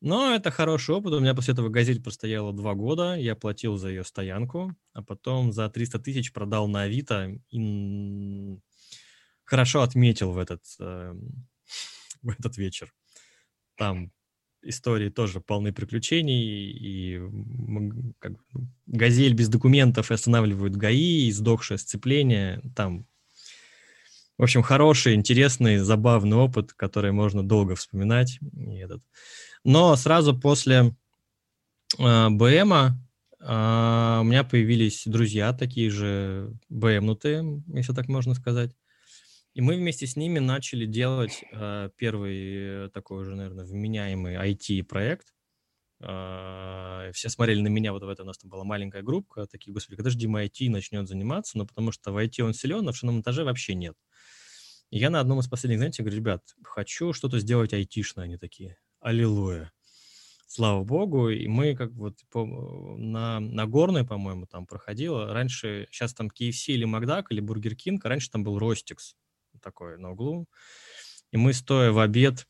Но 0.00 0.34
это 0.34 0.50
хороший 0.50 0.94
опыт. 0.94 1.12
У 1.14 1.20
меня 1.20 1.34
после 1.34 1.52
этого 1.52 1.68
«Газель» 1.68 2.02
простояла 2.02 2.52
два 2.52 2.74
года. 2.74 3.14
Я 3.14 3.34
платил 3.34 3.76
за 3.76 3.88
ее 3.88 4.04
стоянку, 4.04 4.74
а 4.92 5.02
потом 5.02 5.52
за 5.52 5.68
300 5.68 5.98
тысяч 5.98 6.32
продал 6.32 6.68
на 6.68 6.82
Авито 6.82 7.38
и 7.50 8.58
хорошо 9.44 9.82
отметил 9.82 10.32
в 10.32 10.38
этот, 10.38 10.62
э, 10.80 11.14
в 12.22 12.30
этот 12.30 12.58
вечер. 12.58 12.92
Там 13.76 14.12
истории 14.62 15.10
тоже 15.10 15.40
полны 15.40 15.72
приключений, 15.72 16.70
и 16.70 17.20
как, 18.18 18.32
газель 18.86 19.34
без 19.34 19.48
документов 19.48 20.10
останавливают 20.10 20.76
ГАИ, 20.76 21.30
сдохшее 21.30 21.78
сцепление, 21.78 22.62
там 22.74 23.06
в 24.36 24.42
общем, 24.42 24.62
хороший, 24.62 25.14
интересный, 25.14 25.78
забавный 25.78 26.36
опыт, 26.36 26.72
который 26.72 27.12
можно 27.12 27.44
долго 27.44 27.76
вспоминать. 27.76 28.40
И 28.56 28.78
этот. 28.78 29.00
Но 29.64 29.96
сразу 29.96 30.38
после 30.38 30.94
э, 31.98 32.28
БМа 32.28 32.98
э, 33.40 34.18
у 34.20 34.24
меня 34.24 34.44
появились 34.44 35.04
друзья, 35.06 35.52
такие 35.54 35.90
же 35.90 36.52
БМнутые, 36.68 37.62
если 37.68 37.94
так 37.94 38.08
можно 38.08 38.34
сказать. 38.34 38.76
И 39.54 39.60
мы 39.60 39.76
вместе 39.76 40.06
с 40.06 40.16
ними 40.16 40.38
начали 40.38 40.84
делать 40.84 41.44
э, 41.52 41.88
первый 41.96 42.90
такой 42.90 43.22
уже, 43.22 43.36
наверное, 43.36 43.64
вменяемый 43.64 44.34
IT-проект. 44.34 45.32
Э, 46.00 47.10
все 47.14 47.30
смотрели 47.30 47.60
на 47.60 47.68
меня, 47.68 47.92
вот 47.92 48.02
в 48.02 48.08
это 48.08 48.22
у 48.22 48.26
нас 48.26 48.36
там 48.36 48.50
была 48.50 48.64
маленькая 48.64 49.02
группа, 49.02 49.46
такие, 49.46 49.72
господи, 49.72 49.96
когда 49.96 50.10
же 50.10 50.18
Дима 50.18 50.44
IT 50.44 50.68
начнет 50.68 51.08
заниматься? 51.08 51.56
Ну, 51.56 51.66
потому 51.66 51.90
что 51.90 52.12
в 52.12 52.22
IT 52.22 52.42
он 52.42 52.52
силен, 52.52 52.86
а 52.86 52.92
в 52.92 52.96
шинном 52.96 53.16
монтаже 53.16 53.44
вообще 53.44 53.74
нет. 53.74 53.96
И 54.90 54.98
я 54.98 55.08
на 55.08 55.20
одном 55.20 55.40
из 55.40 55.48
последних 55.48 55.78
занятий 55.78 56.02
говорю, 56.02 56.18
ребят, 56.18 56.42
хочу 56.62 57.12
что-то 57.12 57.38
сделать 57.38 57.72
айтишное. 57.72 58.24
Они 58.24 58.36
такие, 58.36 58.76
аллилуйя. 59.04 59.70
Слава 60.46 60.82
богу. 60.82 61.28
И 61.28 61.46
мы 61.46 61.76
как 61.76 61.90
вот 61.92 62.16
по, 62.30 62.46
на, 62.96 63.38
на 63.40 63.66
Горной, 63.66 64.04
по-моему, 64.04 64.46
там 64.46 64.66
проходило. 64.66 65.32
Раньше, 65.32 65.86
сейчас 65.90 66.14
там 66.14 66.28
KFC 66.28 66.72
или 66.72 66.84
Макдак 66.84 67.30
или 67.30 67.40
Бургер 67.40 67.76
Кинг, 67.76 68.04
раньше 68.04 68.30
там 68.30 68.42
был 68.42 68.58
Ростикс 68.58 69.14
такой 69.60 69.98
на 69.98 70.12
углу. 70.12 70.46
И 71.32 71.36
мы, 71.36 71.52
стоя 71.52 71.90
в 71.90 71.98
обед, 71.98 72.46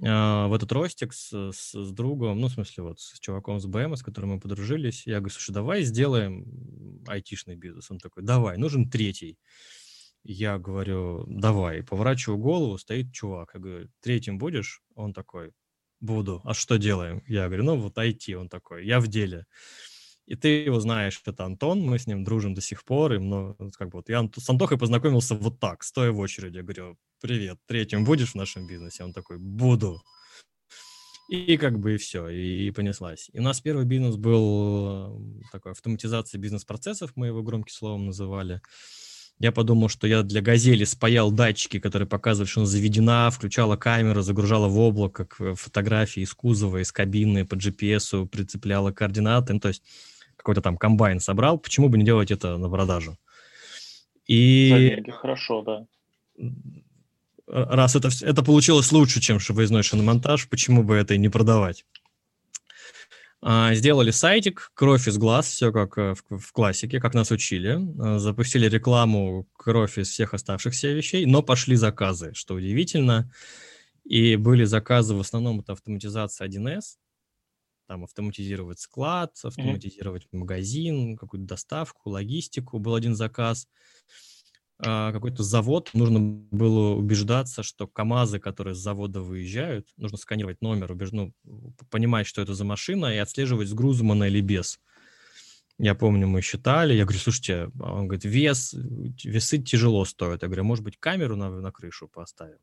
э, 0.00 0.06
в 0.06 0.52
этот 0.54 0.70
Ростикс, 0.72 1.32
с, 1.32 1.72
с 1.72 1.92
другом, 1.92 2.40
ну, 2.40 2.48
в 2.48 2.52
смысле, 2.52 2.84
вот 2.84 3.00
с 3.00 3.18
чуваком 3.18 3.60
с 3.60 3.66
БМ, 3.66 3.96
с 3.96 4.02
которым 4.02 4.30
мы 4.30 4.40
подружились, 4.40 5.06
я 5.06 5.18
говорю, 5.18 5.32
слушай, 5.32 5.52
давай 5.52 5.82
сделаем 5.82 7.02
айтишный 7.06 7.56
бизнес. 7.56 7.90
Он 7.90 7.98
такой, 7.98 8.22
давай, 8.22 8.56
нужен 8.56 8.90
третий. 8.90 9.38
Я 10.22 10.58
говорю, 10.58 11.24
давай. 11.26 11.82
Поворачиваю 11.82 12.38
голову, 12.38 12.76
стоит 12.78 13.12
чувак. 13.12 13.52
Я 13.54 13.60
говорю, 13.60 13.88
третьим 14.00 14.38
будешь? 14.38 14.82
Он 14.94 15.12
такой, 15.12 15.52
буду. 16.00 16.40
А 16.44 16.54
что 16.54 16.76
делаем? 16.76 17.22
Я 17.26 17.46
говорю, 17.46 17.64
ну 17.64 17.76
вот 17.76 17.98
IT. 17.98 18.34
Он 18.34 18.48
такой, 18.48 18.86
я 18.86 19.00
в 19.00 19.08
деле. 19.08 19.46
И 20.26 20.34
ты 20.34 20.48
его 20.48 20.78
знаешь, 20.78 21.22
это 21.24 21.44
Антон, 21.46 21.80
мы 21.80 21.98
с 21.98 22.06
ним 22.06 22.22
дружим 22.22 22.52
до 22.52 22.60
сих 22.60 22.84
пор, 22.84 23.14
и 23.14 23.18
ну, 23.18 23.56
как 23.78 23.88
бы 23.88 23.98
вот 23.98 24.10
я 24.10 24.28
с 24.36 24.50
Антохой 24.50 24.76
познакомился 24.76 25.34
вот 25.34 25.58
так, 25.58 25.82
стоя 25.82 26.12
в 26.12 26.18
очереди. 26.18 26.58
Я 26.58 26.62
говорю, 26.62 26.98
привет, 27.22 27.58
третьим 27.66 28.04
будешь 28.04 28.32
в 28.32 28.34
нашем 28.34 28.66
бизнесе? 28.66 29.04
Он 29.04 29.14
такой, 29.14 29.38
буду. 29.38 30.02
И 31.30 31.56
как 31.56 31.78
бы 31.78 31.94
и 31.94 31.96
все, 31.96 32.28
и, 32.28 32.68
и 32.68 32.70
понеслась. 32.70 33.30
И 33.32 33.38
у 33.38 33.42
нас 33.42 33.60
первый 33.62 33.86
бизнес 33.86 34.16
был 34.16 35.18
э, 35.18 35.42
такой 35.52 35.72
автоматизация 35.72 36.38
бизнес-процессов, 36.38 37.12
мы 37.16 37.28
его 37.28 37.42
громким 37.42 37.74
словом 37.74 38.06
называли. 38.06 38.60
Я 39.40 39.52
подумал, 39.52 39.88
что 39.88 40.08
я 40.08 40.22
для 40.22 40.40
«Газели» 40.40 40.82
спаял 40.82 41.30
датчики, 41.30 41.78
которые 41.78 42.08
показывали, 42.08 42.48
что 42.48 42.60
она 42.60 42.66
заведена, 42.66 43.30
включала 43.30 43.76
камеру, 43.76 44.22
загружала 44.22 44.66
в 44.66 44.78
облако 44.78 45.28
фотографии 45.54 46.22
из 46.22 46.34
кузова, 46.34 46.82
из 46.82 46.90
кабины 46.90 47.46
по 47.46 47.54
GPS, 47.54 48.26
прицепляла 48.26 48.90
координаты. 48.90 49.52
Ну, 49.52 49.60
то 49.60 49.68
есть 49.68 49.82
какой-то 50.34 50.60
там 50.60 50.76
комбайн 50.76 51.20
собрал. 51.20 51.58
Почему 51.58 51.88
бы 51.88 51.98
не 51.98 52.04
делать 52.04 52.32
это 52.32 52.56
на 52.56 52.68
продажу? 52.68 53.16
И... 54.26 55.04
хорошо, 55.12 55.62
да. 55.62 55.86
Раз 57.46 57.94
это, 57.94 58.08
это 58.22 58.42
получилось 58.42 58.90
лучше, 58.92 59.20
чем 59.20 59.38
выездной 59.48 59.82
шиномонтаж, 59.82 60.48
почему 60.48 60.82
бы 60.82 60.96
это 60.96 61.14
и 61.14 61.18
не 61.18 61.28
продавать? 61.28 61.86
А, 63.40 63.72
сделали 63.74 64.10
сайтик, 64.10 64.72
кровь 64.74 65.06
из 65.06 65.16
глаз, 65.16 65.46
все 65.46 65.70
как 65.70 65.96
э, 65.96 66.14
в, 66.28 66.52
классике, 66.52 67.00
как 67.00 67.14
нас 67.14 67.30
учили. 67.30 67.78
А, 68.00 68.18
запустили 68.18 68.68
рекламу 68.68 69.46
кровь 69.56 69.98
из 69.98 70.08
всех 70.08 70.34
оставшихся 70.34 70.88
вещей, 70.88 71.24
но 71.24 71.42
пошли 71.42 71.76
заказы, 71.76 72.32
что 72.34 72.54
удивительно. 72.54 73.32
И 74.04 74.36
были 74.36 74.64
заказы, 74.64 75.14
в 75.14 75.20
основном 75.20 75.60
это 75.60 75.72
автоматизация 75.72 76.48
1С, 76.48 76.96
там 77.86 78.04
автоматизировать 78.04 78.80
склад, 78.80 79.36
автоматизировать 79.42 80.24
mm-hmm. 80.24 80.38
магазин, 80.38 81.16
какую-то 81.16 81.46
доставку, 81.46 82.10
логистику. 82.10 82.78
Был 82.78 82.94
один 82.94 83.14
заказ– 83.14 83.68
какой-то 84.80 85.42
завод, 85.42 85.90
нужно 85.92 86.20
было 86.20 86.94
убеждаться, 86.94 87.62
что 87.62 87.86
КАМАЗы, 87.88 88.38
которые 88.38 88.74
с 88.74 88.78
завода 88.78 89.20
выезжают, 89.20 89.88
нужно 89.96 90.18
сканировать 90.18 90.62
номер, 90.62 90.92
убеж... 90.92 91.10
ну, 91.12 91.34
понимать, 91.90 92.26
что 92.26 92.42
это 92.42 92.54
за 92.54 92.64
машина, 92.64 93.06
и 93.06 93.18
отслеживать, 93.18 93.68
с 93.68 93.74
грузом 93.74 94.12
она 94.12 94.28
или 94.28 94.40
без. 94.40 94.80
Я 95.78 95.94
помню, 95.94 96.26
мы 96.26 96.42
считали, 96.42 96.94
я 96.94 97.04
говорю, 97.04 97.20
слушайте, 97.20 97.70
а 97.80 97.94
он 97.94 98.08
говорит, 98.08 98.24
вес, 98.24 98.74
весы 98.74 99.58
тяжело 99.58 100.04
стоят. 100.04 100.42
Я 100.42 100.48
говорю, 100.48 100.64
может 100.64 100.84
быть, 100.84 100.96
камеру 100.98 101.36
на, 101.36 101.50
на 101.50 101.70
крышу 101.70 102.08
поставим? 102.08 102.58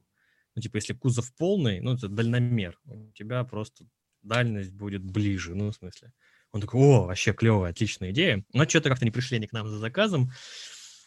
Ну, 0.55 0.61
типа, 0.61 0.77
если 0.77 0.93
кузов 0.93 1.33
полный, 1.35 1.79
ну, 1.81 1.93
это 1.93 2.07
дальномер, 2.07 2.77
у 2.85 3.11
тебя 3.11 3.43
просто 3.43 3.85
дальность 4.21 4.71
будет 4.71 5.03
ближе, 5.03 5.55
ну, 5.55 5.71
в 5.71 5.75
смысле. 5.75 6.11
Он 6.51 6.61
такой, 6.61 6.79
о, 6.81 7.05
вообще 7.07 7.33
клевая, 7.33 7.71
отличная 7.71 8.11
идея. 8.11 8.43
Но 8.53 8.67
что-то 8.67 8.89
как-то 8.89 9.03
не 9.03 9.11
пришли 9.11 9.37
они 9.37 9.47
к 9.47 9.53
нам 9.53 9.67
за 9.67 9.77
заказом 9.77 10.31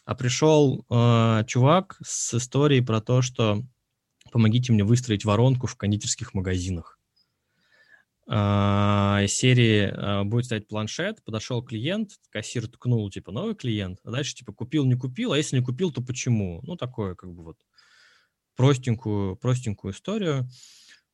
а 0.08 0.14
пришел 0.14 0.86
э, 0.88 1.44
чувак 1.46 1.98
с 2.02 2.32
историей 2.32 2.80
про 2.80 3.02
то, 3.02 3.20
что 3.20 3.62
помогите 4.32 4.72
мне 4.72 4.82
выстроить 4.82 5.26
воронку 5.26 5.66
в 5.66 5.76
кондитерских 5.76 6.32
магазинах. 6.32 6.98
Э, 8.26 9.26
серии 9.28 9.82
э, 9.82 10.24
будет 10.24 10.46
стоять 10.46 10.66
планшет, 10.66 11.22
подошел 11.24 11.62
клиент, 11.62 12.12
кассир 12.30 12.66
ткнул, 12.68 13.10
типа, 13.10 13.32
новый 13.32 13.54
клиент, 13.54 13.98
а 14.02 14.10
дальше, 14.10 14.34
типа, 14.34 14.54
купил, 14.54 14.86
не 14.86 14.94
купил, 14.94 15.32
а 15.32 15.36
если 15.36 15.58
не 15.58 15.62
купил, 15.62 15.92
то 15.92 16.00
почему? 16.00 16.62
Ну, 16.62 16.76
такое, 16.76 17.14
как 17.14 17.30
бы, 17.30 17.44
вот, 17.44 17.58
простенькую, 18.56 19.36
простенькую 19.36 19.92
историю. 19.92 20.48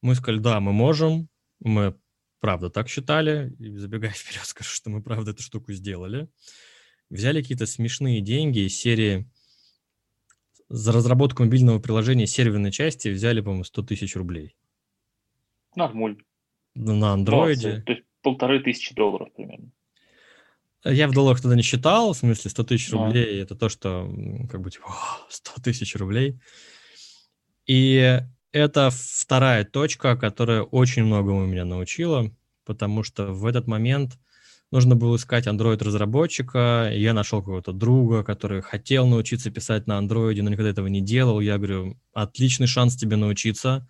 Мы 0.03 0.15
сказали, 0.15 0.39
да, 0.39 0.61
мы 0.61 0.73
можем, 0.73 1.29
мы 1.59 1.99
правда 2.39 2.71
так 2.71 2.89
считали, 2.89 3.57
и 3.59 3.77
забегая 3.77 4.13
вперед, 4.15 4.45
скажу, 4.45 4.71
что 4.71 4.89
мы 4.89 5.03
правда 5.03 5.33
эту 5.33 5.43
штуку 5.43 5.73
сделали 5.73 6.29
взяли 7.15 7.41
какие-то 7.41 7.67
смешные 7.67 8.21
деньги 8.21 8.67
из 8.67 8.77
серии 8.77 9.27
за 10.69 10.93
разработку 10.93 11.45
мобильного 11.45 11.79
приложения 11.79 12.27
серверной 12.27 12.73
части 12.73 13.09
взяли, 13.09 13.41
по-моему, 13.41 13.65
100 13.65 13.83
тысяч 13.85 14.17
рублей. 14.17 14.57
Нормуль. 15.77 16.23
На 16.75 17.13
андроиде. 17.13 17.83
То 17.87 17.93
есть 17.93 18.05
полторы 18.21 18.61
тысячи 18.61 18.95
долларов 18.95 19.29
примерно. 19.35 19.71
Я 20.85 21.07
в 21.07 21.13
долларах 21.13 21.41
тогда 21.41 21.57
не 21.57 21.63
считал, 21.63 22.13
в 22.13 22.17
смысле 22.17 22.51
100 22.51 22.65
тысяч 22.65 22.91
рублей, 22.93 23.41
а. 23.41 23.43
это 23.45 23.55
то, 23.55 23.69
что 23.69 24.13
как 24.51 24.61
бы 24.61 24.71
типа 24.71 24.93
100 25.29 25.63
тысяч 25.63 25.95
рублей. 25.95 26.41
И 27.67 28.21
это 28.51 28.91
вторая 28.91 29.65
точка, 29.65 30.17
которая 30.17 30.63
очень 30.63 31.05
многому 31.05 31.47
меня 31.47 31.65
научила, 31.65 32.31
потому 32.65 33.05
что 33.05 33.33
в 33.33 33.47
этот 33.47 33.69
момент 33.69 34.19
нужно 34.75 34.97
было 34.97 35.15
искать 35.15 35.47
Android-разработчика, 35.47 36.91
я 36.93 37.15
нашел 37.15 37.39
какого-то 37.39 37.73
друга, 37.73 38.25
который 38.25 38.61
хотел 38.61 39.07
научиться 39.07 39.53
писать 39.53 39.87
на 39.87 40.01
Android, 40.01 40.43
но 40.43 40.51
никогда 40.51 40.71
этого 40.71 40.89
не 40.89 41.01
делал. 41.01 41.39
Я 41.39 41.59
говорю, 41.59 41.97
отличный 42.13 42.67
шанс 42.67 42.97
тебе 42.97 43.15
научиться. 43.15 43.87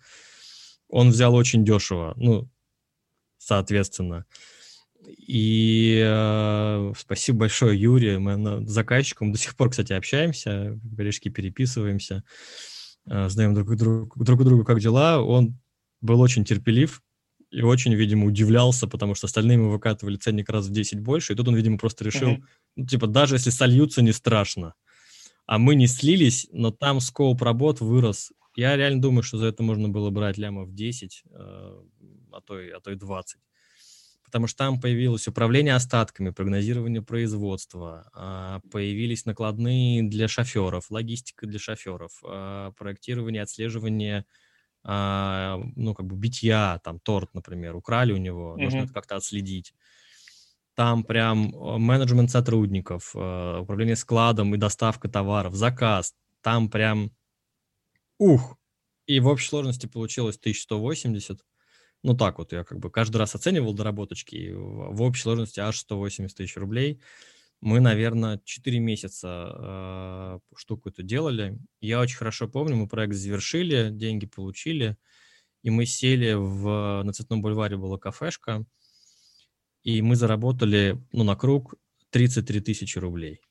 Он 0.87 1.09
взял 1.09 1.33
очень 1.33 1.65
дешево, 1.65 2.13
ну, 2.17 2.47
соответственно. 3.39 4.25
И 5.27 6.03
э, 6.05 6.93
спасибо 6.95 7.39
большое, 7.39 7.79
Юрий. 7.79 8.19
Мы 8.19 8.67
заказчиком 8.67 9.31
до 9.31 9.39
сих 9.39 9.55
пор, 9.55 9.71
кстати, 9.71 9.91
общаемся, 9.91 10.79
корешки 10.95 11.29
переписываемся, 11.29 12.23
э, 13.07 13.27
знаем 13.29 13.55
друг, 13.55 13.75
друг, 13.75 14.23
друг 14.23 14.43
другу, 14.43 14.63
как 14.63 14.79
дела. 14.79 15.19
Он 15.19 15.59
был 16.01 16.21
очень 16.21 16.45
терпелив, 16.45 17.01
и 17.55 17.61
очень, 17.61 17.93
видимо, 17.93 18.25
удивлялся, 18.25 18.85
потому 18.85 19.15
что 19.15 19.27
остальные 19.27 19.55
ему 19.55 19.69
выкатывали 19.69 20.17
ценник 20.17 20.49
раз 20.49 20.67
в 20.67 20.71
10 20.71 20.99
больше, 20.99 21.31
и 21.31 21.35
тут 21.37 21.47
он, 21.47 21.55
видимо, 21.55 21.77
просто 21.77 22.03
решил, 22.03 22.31
mm-hmm. 22.31 22.43
ну, 22.75 22.85
типа, 22.85 23.07
даже 23.07 23.35
если 23.35 23.49
сольются, 23.49 24.01
не 24.01 24.11
страшно. 24.11 24.73
А 25.45 25.57
мы 25.57 25.75
не 25.75 25.87
слились, 25.87 26.47
но 26.51 26.71
там 26.71 26.99
скоуп 26.99 27.41
работ 27.41 27.79
вырос. 27.79 28.33
Я 28.57 28.75
реально 28.75 29.01
думаю, 29.01 29.23
что 29.23 29.37
за 29.37 29.45
это 29.45 29.63
можно 29.63 29.87
было 29.87 30.09
брать 30.09 30.37
лямов 30.37 30.73
10, 30.73 31.23
э, 31.23 31.29
а, 32.33 32.41
то 32.41 32.59
и, 32.59 32.69
а 32.71 32.81
то 32.81 32.91
и 32.91 32.95
20. 32.95 33.39
Потому 34.25 34.47
что 34.47 34.57
там 34.57 34.81
появилось 34.81 35.29
управление 35.29 35.75
остатками, 35.75 36.31
прогнозирование 36.31 37.03
производства, 37.03 38.11
э, 38.13 38.69
появились 38.69 39.25
накладные 39.25 40.03
для 40.03 40.27
шоферов, 40.27 40.91
логистика 40.91 41.47
для 41.47 41.59
шоферов, 41.59 42.21
э, 42.27 42.73
проектирование, 42.77 43.43
отслеживание 43.43 44.25
а, 44.87 45.59
ну, 45.75 45.95
как 45.95 46.05
бы 46.05 46.15
битья, 46.15 46.79
там, 46.83 46.99
торт, 46.99 47.33
например, 47.33 47.75
украли 47.75 48.13
у 48.13 48.17
него, 48.17 48.55
mm-hmm. 48.55 48.63
нужно 48.63 48.77
это 48.79 48.93
как-то 48.93 49.15
отследить. 49.15 49.73
Там 50.75 51.03
прям 51.03 51.55
э, 51.55 51.77
менеджмент 51.77 52.29
сотрудников, 52.29 53.15
э, 53.15 53.59
управление 53.61 53.95
складом 53.95 54.53
и 54.53 54.57
доставка 54.57 55.09
товаров, 55.09 55.55
заказ. 55.55 56.13
Там 56.41 56.69
прям 56.69 57.11
ух. 58.19 58.57
И 59.07 59.19
в 59.19 59.27
общей 59.27 59.47
сложности 59.47 59.87
получилось 59.87 60.37
1180. 60.37 61.39
Ну 62.03 62.15
так 62.15 62.37
вот, 62.37 62.51
я 62.51 62.63
как 62.63 62.77
бы 62.77 62.91
каждый 62.91 63.17
раз 63.17 63.33
оценивал 63.33 63.73
доработочки, 63.73 64.51
в 64.53 65.01
общей 65.01 65.23
сложности 65.23 65.59
аж 65.61 65.79
180 65.79 66.37
тысяч 66.37 66.57
рублей. 66.57 67.01
Мы, 67.61 67.79
наверное, 67.79 68.41
4 68.43 68.79
месяца 68.79 69.55
э, 69.57 70.39
штуку 70.55 70.89
эту 70.89 71.03
делали. 71.03 71.57
Я 71.81 71.99
очень 71.99 72.17
хорошо 72.17 72.47
помню, 72.47 72.75
мы 72.75 72.87
проект 72.87 73.15
завершили, 73.15 73.89
деньги 73.91 74.25
получили, 74.25 74.97
и 75.63 75.69
мы 75.69 75.85
сели 75.85 76.33
в, 76.33 77.03
на 77.03 77.11
Цветном 77.13 77.41
бульваре 77.41 77.77
была 77.77 77.97
кафешка, 77.97 78.65
и 79.83 80.01
мы 80.01 80.15
заработали, 80.15 81.01
ну, 81.11 81.23
на 81.23 81.35
круг 81.35 81.75
33 82.11 82.61
тысячи 82.61 82.97
рублей. 82.99 83.41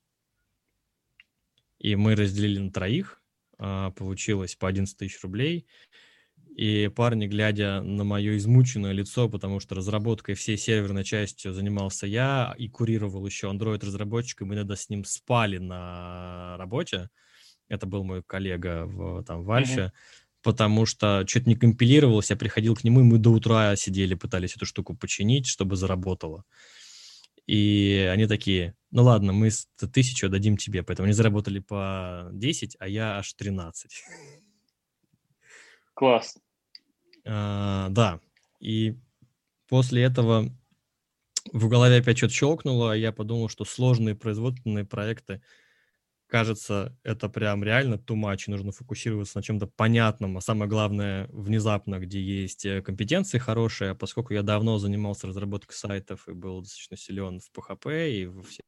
И 1.78 1.96
мы 1.96 2.14
разделили 2.14 2.60
на 2.60 2.70
троих, 2.70 3.22
э, 3.58 3.90
получилось 3.96 4.54
по 4.54 4.68
11 4.68 4.96
тысяч 4.96 5.20
рублей– 5.22 5.66
и 6.54 6.88
парни, 6.88 7.26
глядя 7.26 7.80
на 7.80 8.04
мое 8.04 8.36
измученное 8.36 8.92
лицо, 8.92 9.28
потому 9.28 9.58
что 9.58 9.74
разработкой 9.74 10.36
всей 10.36 10.56
серверной 10.56 11.02
частью 11.02 11.52
занимался 11.52 12.06
я 12.06 12.54
и 12.56 12.68
курировал 12.68 13.26
еще 13.26 13.50
Android-разработчик, 13.50 14.42
и 14.42 14.44
мы 14.44 14.54
иногда 14.54 14.76
с 14.76 14.88
ним 14.88 15.04
спали 15.04 15.58
на 15.58 16.56
работе. 16.56 17.10
Это 17.68 17.86
был 17.86 18.04
мой 18.04 18.22
коллега 18.22 18.84
в, 18.86 19.24
там, 19.24 19.42
в 19.42 19.50
Альфе. 19.50 19.80
Mm-hmm. 19.80 19.90
Потому 20.42 20.86
что 20.86 21.24
что-то 21.26 21.48
не 21.48 21.56
компилировалось, 21.56 22.30
я 22.30 22.36
приходил 22.36 22.76
к 22.76 22.84
нему, 22.84 23.00
и 23.00 23.04
мы 23.04 23.18
до 23.18 23.30
утра 23.30 23.74
сидели, 23.76 24.14
пытались 24.14 24.54
эту 24.54 24.66
штуку 24.66 24.94
починить, 24.94 25.46
чтобы 25.46 25.74
заработало. 25.74 26.44
И 27.46 28.08
они 28.12 28.26
такие, 28.26 28.74
ну 28.90 29.02
ладно, 29.02 29.32
мы 29.32 29.50
тысячу 29.92 30.28
дадим 30.28 30.56
тебе. 30.56 30.82
Поэтому 30.82 31.06
они 31.06 31.14
заработали 31.14 31.58
по 31.58 32.28
10, 32.32 32.76
а 32.78 32.86
я 32.86 33.18
аж 33.18 33.32
13. 33.32 34.04
Класс. 35.94 36.36
А, 37.26 37.88
да. 37.90 38.20
И 38.60 38.96
после 39.68 40.02
этого 40.04 40.50
в 41.52 41.68
голове 41.68 41.98
опять 41.98 42.18
что-то 42.18 42.34
щелкнуло, 42.34 42.92
а 42.92 42.96
я 42.96 43.12
подумал, 43.12 43.48
что 43.48 43.64
сложные 43.64 44.14
производственные 44.14 44.84
проекты, 44.84 45.42
кажется, 46.26 46.98
это 47.04 47.28
прям 47.28 47.64
реально 47.64 47.94
too 47.96 48.16
much, 48.16 48.44
нужно 48.48 48.72
фокусироваться 48.72 49.38
на 49.38 49.42
чем-то 49.42 49.66
понятном, 49.68 50.38
а 50.38 50.40
самое 50.40 50.70
главное, 50.70 51.28
внезапно, 51.32 52.00
где 52.00 52.20
есть 52.22 52.66
э, 52.66 52.82
компетенции 52.82 53.38
хорошие, 53.38 53.92
а 53.92 53.94
поскольку 53.94 54.34
я 54.34 54.42
давно 54.42 54.78
занимался 54.78 55.26
разработкой 55.28 55.76
сайтов 55.76 56.28
и 56.28 56.32
был 56.32 56.62
достаточно 56.62 56.96
силен 56.96 57.40
в 57.40 57.50
PHP 57.52 58.12
и 58.12 58.26
в 58.26 58.42
все 58.44 58.62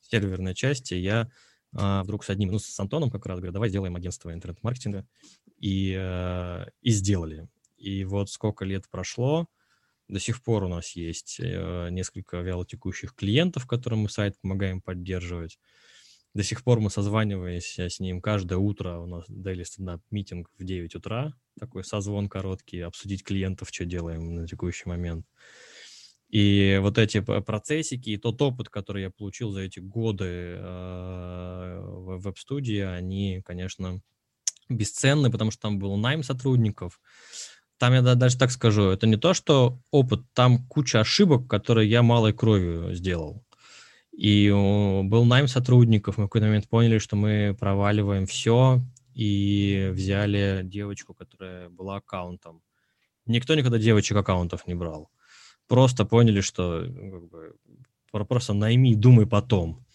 серверной 0.00 0.54
части, 0.54 0.94
я 0.94 1.30
а, 1.74 2.02
вдруг 2.02 2.24
с 2.24 2.30
одним, 2.30 2.50
ну, 2.50 2.58
с 2.58 2.78
Антоном 2.78 3.10
как 3.10 3.26
раз, 3.26 3.38
говорю, 3.38 3.52
давай 3.52 3.68
сделаем 3.68 3.96
агентство 3.96 4.32
интернет-маркетинга. 4.32 5.06
И, 5.58 5.96
э, 5.96 6.66
и 6.80 6.90
сделали. 6.90 7.48
И 7.78 8.04
вот 8.04 8.30
сколько 8.30 8.64
лет 8.64 8.88
прошло, 8.90 9.46
до 10.08 10.18
сих 10.18 10.42
пор 10.42 10.64
у 10.64 10.68
нас 10.68 10.90
есть 10.96 11.38
э, 11.40 11.88
несколько 11.90 12.38
вялотекущих 12.38 13.14
клиентов, 13.14 13.66
которым 13.66 14.00
мы 14.00 14.08
сайт 14.08 14.36
помогаем 14.40 14.80
поддерживать. 14.80 15.58
До 16.34 16.42
сих 16.42 16.64
пор 16.64 16.80
мы 16.80 16.90
созваниваемся 16.90 17.88
с 17.88 18.00
ним 18.00 18.20
каждое 18.20 18.58
утро. 18.58 18.98
У 18.98 19.06
нас 19.06 19.28
daily 19.28 19.64
стендап 19.64 20.00
митинг 20.10 20.50
в 20.58 20.64
9 20.64 20.94
утра, 20.96 21.34
такой 21.58 21.84
созвон 21.84 22.28
короткий, 22.28 22.80
обсудить 22.80 23.22
клиентов, 23.22 23.68
что 23.70 23.84
делаем 23.84 24.34
на 24.34 24.46
текущий 24.46 24.88
момент. 24.88 25.26
И 26.32 26.78
вот 26.80 26.96
эти 26.96 27.20
процессики, 27.20 28.08
и 28.08 28.16
тот 28.16 28.40
опыт, 28.40 28.70
который 28.70 29.02
я 29.02 29.10
получил 29.10 29.52
за 29.52 29.60
эти 29.60 29.80
годы 29.80 30.56
э, 30.56 31.80
в 31.84 32.22
веб-студии, 32.22 32.78
они, 32.78 33.42
конечно, 33.44 34.00
бесценны, 34.70 35.30
потому 35.30 35.50
что 35.50 35.60
там 35.60 35.78
был 35.78 35.94
найм 35.98 36.22
сотрудников. 36.22 37.02
Там 37.76 37.92
я 37.92 38.00
даже 38.00 38.38
так 38.38 38.50
скажу, 38.50 38.84
это 38.84 39.06
не 39.06 39.16
то, 39.16 39.34
что 39.34 39.78
опыт, 39.90 40.22
там 40.32 40.66
куча 40.68 41.00
ошибок, 41.00 41.48
которые 41.48 41.90
я 41.90 42.02
малой 42.02 42.32
кровью 42.32 42.94
сделал. 42.94 43.44
И 44.12 44.48
был 44.50 45.26
найм 45.26 45.48
сотрудников, 45.48 46.16
мы 46.16 46.24
в 46.24 46.26
какой-то 46.28 46.46
момент 46.46 46.66
поняли, 46.66 46.96
что 46.96 47.14
мы 47.14 47.54
проваливаем 47.60 48.24
все, 48.24 48.80
и 49.12 49.90
взяли 49.92 50.62
девочку, 50.64 51.12
которая 51.12 51.68
была 51.68 51.96
аккаунтом. 51.96 52.62
Никто 53.26 53.54
никогда 53.54 53.76
девочек 53.76 54.16
аккаунтов 54.16 54.66
не 54.66 54.74
брал 54.74 55.10
просто 55.72 56.04
поняли, 56.04 56.42
что 56.42 56.82
ну, 56.82 57.10
как 57.10 57.28
бы, 57.30 58.26
просто 58.26 58.52
найми, 58.52 58.94
думай 58.94 59.26
потом. 59.26 59.86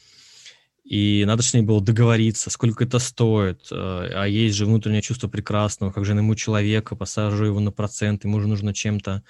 И 0.84 1.24
надо 1.28 1.44
с 1.44 1.54
ней 1.54 1.62
было 1.62 1.82
договориться, 1.82 2.50
сколько 2.50 2.84
это 2.84 2.98
стоит. 2.98 3.68
Э, 3.72 4.10
а 4.16 4.26
есть 4.26 4.56
же 4.56 4.66
внутреннее 4.66 5.04
чувство 5.04 5.28
прекрасного, 5.28 5.92
как 5.92 6.04
же 6.04 6.16
найму 6.16 6.34
человека, 6.34 6.96
посажу 6.96 7.46
его 7.46 7.60
на 7.60 7.72
процент, 7.72 8.24
ему 8.24 8.40
же 8.40 8.48
нужно 8.48 8.74
чем-то 8.74 9.22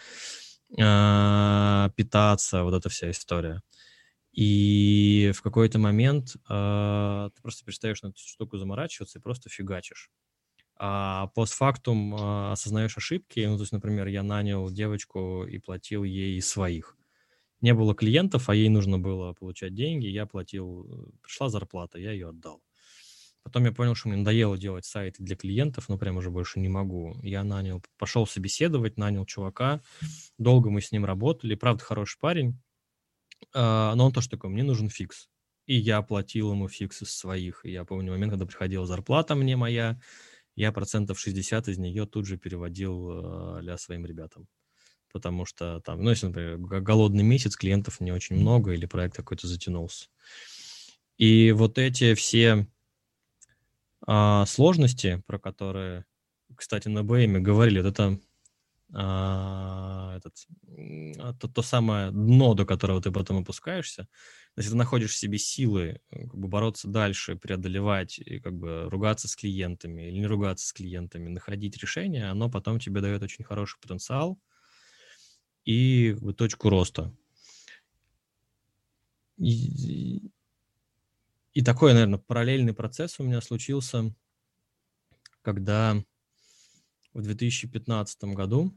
э, 0.78 1.90
питаться, 1.98 2.64
вот 2.64 2.74
эта 2.74 2.88
вся 2.88 3.12
история. 3.12 3.62
И 4.32 5.34
в 5.36 5.42
какой-то 5.42 5.80
момент 5.80 6.38
э, 6.50 7.30
ты 7.36 7.42
просто 7.42 7.66
перестаешь 7.66 8.02
на 8.04 8.08
эту 8.08 8.20
штуку 8.20 8.58
заморачиваться 8.58 9.20
и 9.20 9.22
просто 9.22 9.50
фигачишь 9.50 10.12
а 10.80 11.28
постфактум 11.28 12.16
а, 12.16 12.52
осознаешь 12.54 12.98
ошибки. 12.98 13.40
Ну, 13.46 13.58
то 13.58 13.64
есть, 13.64 13.74
например, 13.74 14.08
я 14.08 14.24
нанял 14.24 14.70
девочку 14.70 15.46
и 15.46 15.58
платил 15.60 16.04
ей 16.04 16.42
своих. 16.42 16.98
Не 17.62 17.74
было 17.74 17.96
клиентов, 17.96 18.50
а 18.50 18.56
ей 18.56 18.70
нужно 18.70 19.00
было 19.00 19.34
получать 19.34 19.74
деньги, 19.74 20.06
я 20.06 20.28
платил, 20.28 20.86
э, 20.86 21.10
пришла 21.24 21.50
зарплата, 21.50 21.98
я 21.98 22.12
ее 22.12 22.30
отдал. 22.30 22.62
Потом 23.42 23.66
я 23.66 23.72
понял, 23.72 23.96
что 23.96 24.10
мне 24.10 24.18
надоело 24.18 24.58
делать 24.58 24.86
сайты 24.86 25.24
для 25.24 25.36
клиентов, 25.36 25.90
но 25.90 25.98
прям 25.98 26.18
уже 26.18 26.30
больше 26.30 26.60
не 26.60 26.70
могу. 26.70 27.16
Я 27.24 27.44
нанял, 27.44 27.82
пошел 27.98 28.28
собеседовать, 28.28 28.98
нанял 28.98 29.26
чувака, 29.26 29.82
долго 30.38 30.70
мы 30.70 30.82
с 30.82 30.92
ним 30.92 31.06
работали, 31.06 31.56
правда, 31.56 31.84
хороший 31.84 32.20
парень, 32.20 32.60
а, 33.54 33.96
но 33.96 34.08
он 34.08 34.12
тоже 34.12 34.30
такой, 34.30 34.50
мне 34.50 34.64
нужен 34.64 34.90
фикс. 34.90 35.30
И 35.66 35.76
я 35.76 36.02
платил 36.02 36.52
ему 36.52 36.68
фикс 36.68 37.02
из 37.02 37.12
своих. 37.12 37.66
И 37.66 37.72
я 37.72 37.84
помню 37.86 38.12
момент, 38.12 38.32
когда 38.32 38.46
приходила 38.46 38.86
зарплата 38.86 39.36
мне 39.36 39.58
моя, 39.58 40.00
я 40.58 40.72
процентов 40.72 41.20
60 41.20 41.70
из 41.70 41.78
нее 41.78 42.06
тут 42.06 42.26
же 42.26 42.38
переводил 42.38 43.60
для 43.62 43.78
своим 43.78 44.06
ребятам. 44.06 44.48
Потому 45.14 45.46
что 45.46 45.80
там, 45.82 46.04
ну, 46.04 46.10
если, 46.10 46.28
например, 46.28 46.58
голодный 46.58 47.24
месяц, 47.24 47.56
клиентов 47.56 48.02
не 48.02 48.12
очень 48.12 48.36
много 48.36 48.74
или 48.74 48.86
проект 48.86 49.16
какой-то 49.16 49.48
затянулся. 49.48 50.08
И 51.18 51.52
вот 51.52 51.78
эти 51.78 52.14
все 52.14 52.68
а, 54.06 54.46
сложности, 54.46 55.24
про 55.26 55.40
которые, 55.40 56.06
кстати, 56.56 56.88
на 56.88 57.04
БМ 57.04 57.42
говорили, 57.42 57.82
вот 57.82 57.88
это 57.90 58.20
а, 58.94 60.16
этот, 60.18 60.36
а, 61.20 61.34
то, 61.34 61.48
то 61.48 61.62
самое 61.62 62.12
дно, 62.12 62.54
до 62.54 62.66
которого 62.66 63.02
ты 63.02 63.12
потом 63.12 63.40
опускаешься, 63.40 64.08
если 64.58 64.72
ты 64.72 64.76
находишь 64.78 65.12
в 65.12 65.18
себе 65.18 65.38
силы 65.38 66.02
э, 66.10 66.24
как 66.24 66.36
бы 66.36 66.48
бороться 66.48 66.88
дальше, 66.88 67.36
преодолевать 67.36 68.18
и 68.18 68.40
как 68.40 68.56
бы 68.56 68.90
ругаться 68.90 69.28
с 69.28 69.36
клиентами 69.36 70.08
или 70.08 70.18
не 70.18 70.26
ругаться 70.26 70.68
с 70.68 70.74
клиентами, 70.74 71.30
находить 71.30 71.78
решение, 71.78 72.30
оно 72.30 72.50
потом 72.50 72.80
тебе 72.80 73.02
дает 73.02 73.22
очень 73.22 73.46
хороший 73.46 73.80
потенциал 73.80 74.40
и 75.64 76.14
как 76.14 76.24
бы, 76.24 76.34
точку 76.34 76.70
роста. 76.70 77.14
И, 79.38 80.32
и 81.54 81.62
такой, 81.62 81.94
наверное, 81.94 82.18
параллельный 82.18 82.74
процесс 82.74 83.20
у 83.20 83.24
меня 83.24 83.42
случился, 83.42 84.12
когда 85.44 86.04
в 87.14 87.22
2015 87.22 88.24
году 88.24 88.74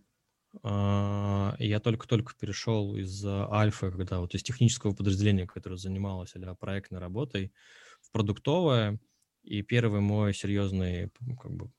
я 0.62 1.80
только-только 1.82 2.34
перешел 2.34 2.96
из 2.96 3.24
Альфа, 3.24 3.90
когда 3.90 4.20
вот 4.20 4.34
из 4.34 4.42
технического 4.42 4.94
подразделения, 4.94 5.46
которое 5.46 5.76
занималось 5.76 6.34
а 6.34 6.54
проектной 6.54 6.98
работой, 6.98 7.52
в 8.00 8.10
продуктовое. 8.10 8.98
И 9.42 9.62
первый 9.62 10.00
мой 10.00 10.34
серьезный 10.34 11.10
как 11.40 11.52
бы, 11.52 11.70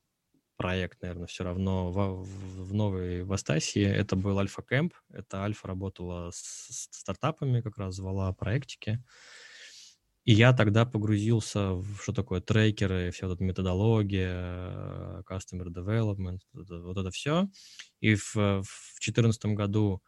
проект, 0.56 1.02
наверное, 1.02 1.28
все 1.28 1.44
равно 1.44 1.92
в, 1.92 2.24
в 2.24 2.74
новой 2.74 3.24
Вастасии, 3.24 3.84
это 3.84 4.16
был 4.16 4.38
Альфа 4.38 4.62
Кэмп. 4.62 4.94
Это 5.12 5.44
Альфа 5.44 5.68
работала 5.68 6.30
с, 6.32 6.38
с 6.38 6.88
стартапами, 6.92 7.62
как 7.62 7.78
раз 7.78 7.96
звала 7.96 8.32
проектики. 8.34 9.04
И 10.24 10.34
я 10.34 10.54
тогда 10.54 10.86
погрузился 10.86 11.74
в 11.74 11.98
что 12.02 12.14
такое 12.14 12.42
трекеры, 12.42 13.12
вся 13.12 13.28
вот 13.28 13.36
эта 13.36 13.44
методология, 13.44 15.24
customer 15.24 15.68
development, 15.68 16.40
вот 16.54 16.98
это, 16.98 17.10
все. 17.10 17.50
И 18.02 18.16
в 18.16 18.34
2014 18.36 19.46
году 19.48 20.04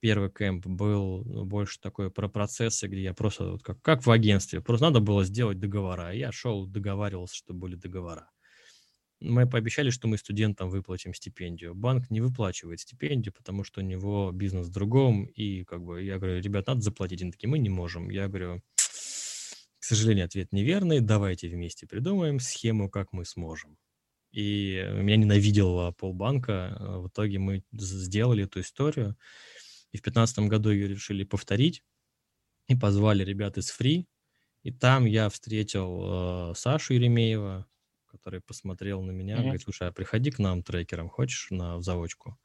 первый 0.00 0.30
кемп 0.30 0.66
был 0.66 1.24
ну, 1.24 1.44
больше 1.44 1.80
такой 1.80 2.10
про 2.10 2.28
процессы, 2.28 2.86
где 2.86 3.02
я 3.02 3.14
просто, 3.14 3.52
вот 3.52 3.62
как, 3.62 3.80
как 3.82 4.06
в 4.06 4.10
агентстве, 4.10 4.60
просто 4.60 4.86
надо 4.86 5.00
было 5.00 5.24
сделать 5.24 5.58
договора. 5.58 6.12
Я 6.12 6.32
шел, 6.32 6.66
договаривался, 6.66 7.36
чтобы 7.36 7.60
были 7.60 7.76
договора. 7.76 8.30
Мы 9.20 9.48
пообещали, 9.48 9.88
что 9.90 10.08
мы 10.08 10.18
студентам 10.18 10.68
выплатим 10.68 11.14
стипендию. 11.14 11.74
Банк 11.74 12.10
не 12.10 12.20
выплачивает 12.20 12.80
стипендию, 12.80 13.32
потому 13.32 13.64
что 13.64 13.80
у 13.80 13.84
него 13.84 14.30
бизнес 14.30 14.66
в 14.66 14.70
другом. 14.70 15.24
И 15.24 15.64
как 15.64 15.82
бы 15.82 16.02
я 16.02 16.18
говорю, 16.18 16.40
ребят, 16.40 16.66
надо 16.66 16.82
заплатить. 16.82 17.22
Они 17.22 17.32
такие, 17.32 17.48
мы 17.48 17.58
не 17.58 17.70
можем. 17.70 18.10
Я 18.10 18.28
говорю, 18.28 18.62
сожалению, 19.86 20.26
ответ 20.26 20.52
неверный. 20.52 21.00
Давайте 21.00 21.48
вместе 21.48 21.86
придумаем 21.86 22.40
схему, 22.40 22.90
как 22.90 23.12
мы 23.12 23.24
сможем. 23.24 23.78
и 24.32 24.84
меня 24.92 25.16
ненавидела 25.16 25.92
полбанка. 25.92 26.76
В 26.78 27.08
итоге 27.08 27.38
мы 27.38 27.62
сделали 27.72 28.44
эту 28.44 28.60
историю, 28.60 29.16
и 29.92 29.98
в 29.98 30.02
2015 30.02 30.38
году 30.50 30.70
ее 30.70 30.88
решили 30.88 31.24
повторить, 31.24 31.82
и 32.68 32.74
позвали 32.74 33.24
ребят 33.24 33.56
из 33.58 33.70
Free, 33.70 34.06
и 34.62 34.72
там 34.72 35.04
я 35.04 35.28
встретил 35.28 36.50
э, 36.50 36.54
Сашу 36.56 36.94
Еремеева, 36.94 37.66
который 38.06 38.40
посмотрел 38.40 39.02
на 39.02 39.12
меня, 39.12 39.36
mm-hmm. 39.36 39.42
говорит, 39.42 39.62
слушай, 39.62 39.88
а 39.88 39.92
приходи 39.92 40.30
к 40.30 40.38
нам 40.38 40.62
трекером, 40.62 41.08
хочешь 41.08 41.48
на 41.50 41.76
в 41.78 41.82
заводчку? 41.82 42.36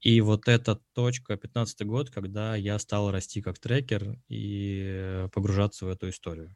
И 0.00 0.20
вот 0.20 0.48
эта 0.48 0.76
точка, 0.94 1.36
15 1.36 1.84
год, 1.84 2.10
когда 2.10 2.54
я 2.56 2.78
стал 2.78 3.10
расти 3.10 3.42
как 3.42 3.58
трекер 3.58 4.18
и 4.28 5.26
погружаться 5.32 5.86
в 5.86 5.88
эту 5.88 6.10
историю. 6.10 6.54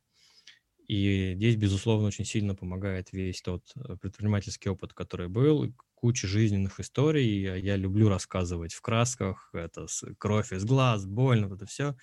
И 0.91 1.35
здесь, 1.37 1.55
безусловно, 1.55 2.09
очень 2.09 2.25
сильно 2.25 2.57
помогает 2.57 3.13
весь 3.13 3.43
тот 3.43 3.63
э, 3.77 3.97
предпринимательский 3.97 4.73
опыт, 4.73 4.93
который 4.93 5.29
был, 5.29 5.73
куча 5.95 6.27
жизненных 6.27 6.81
историй. 6.81 7.61
Я 7.61 7.77
люблю 7.77 8.09
рассказывать 8.09 8.73
в 8.75 8.81
красках, 8.81 9.51
это 9.53 9.87
кровь 10.19 10.53
из 10.53 10.65
глаз, 10.65 11.07
больно, 11.07 11.47
вот 11.47 11.59
это 11.59 11.67
все. 11.67 11.97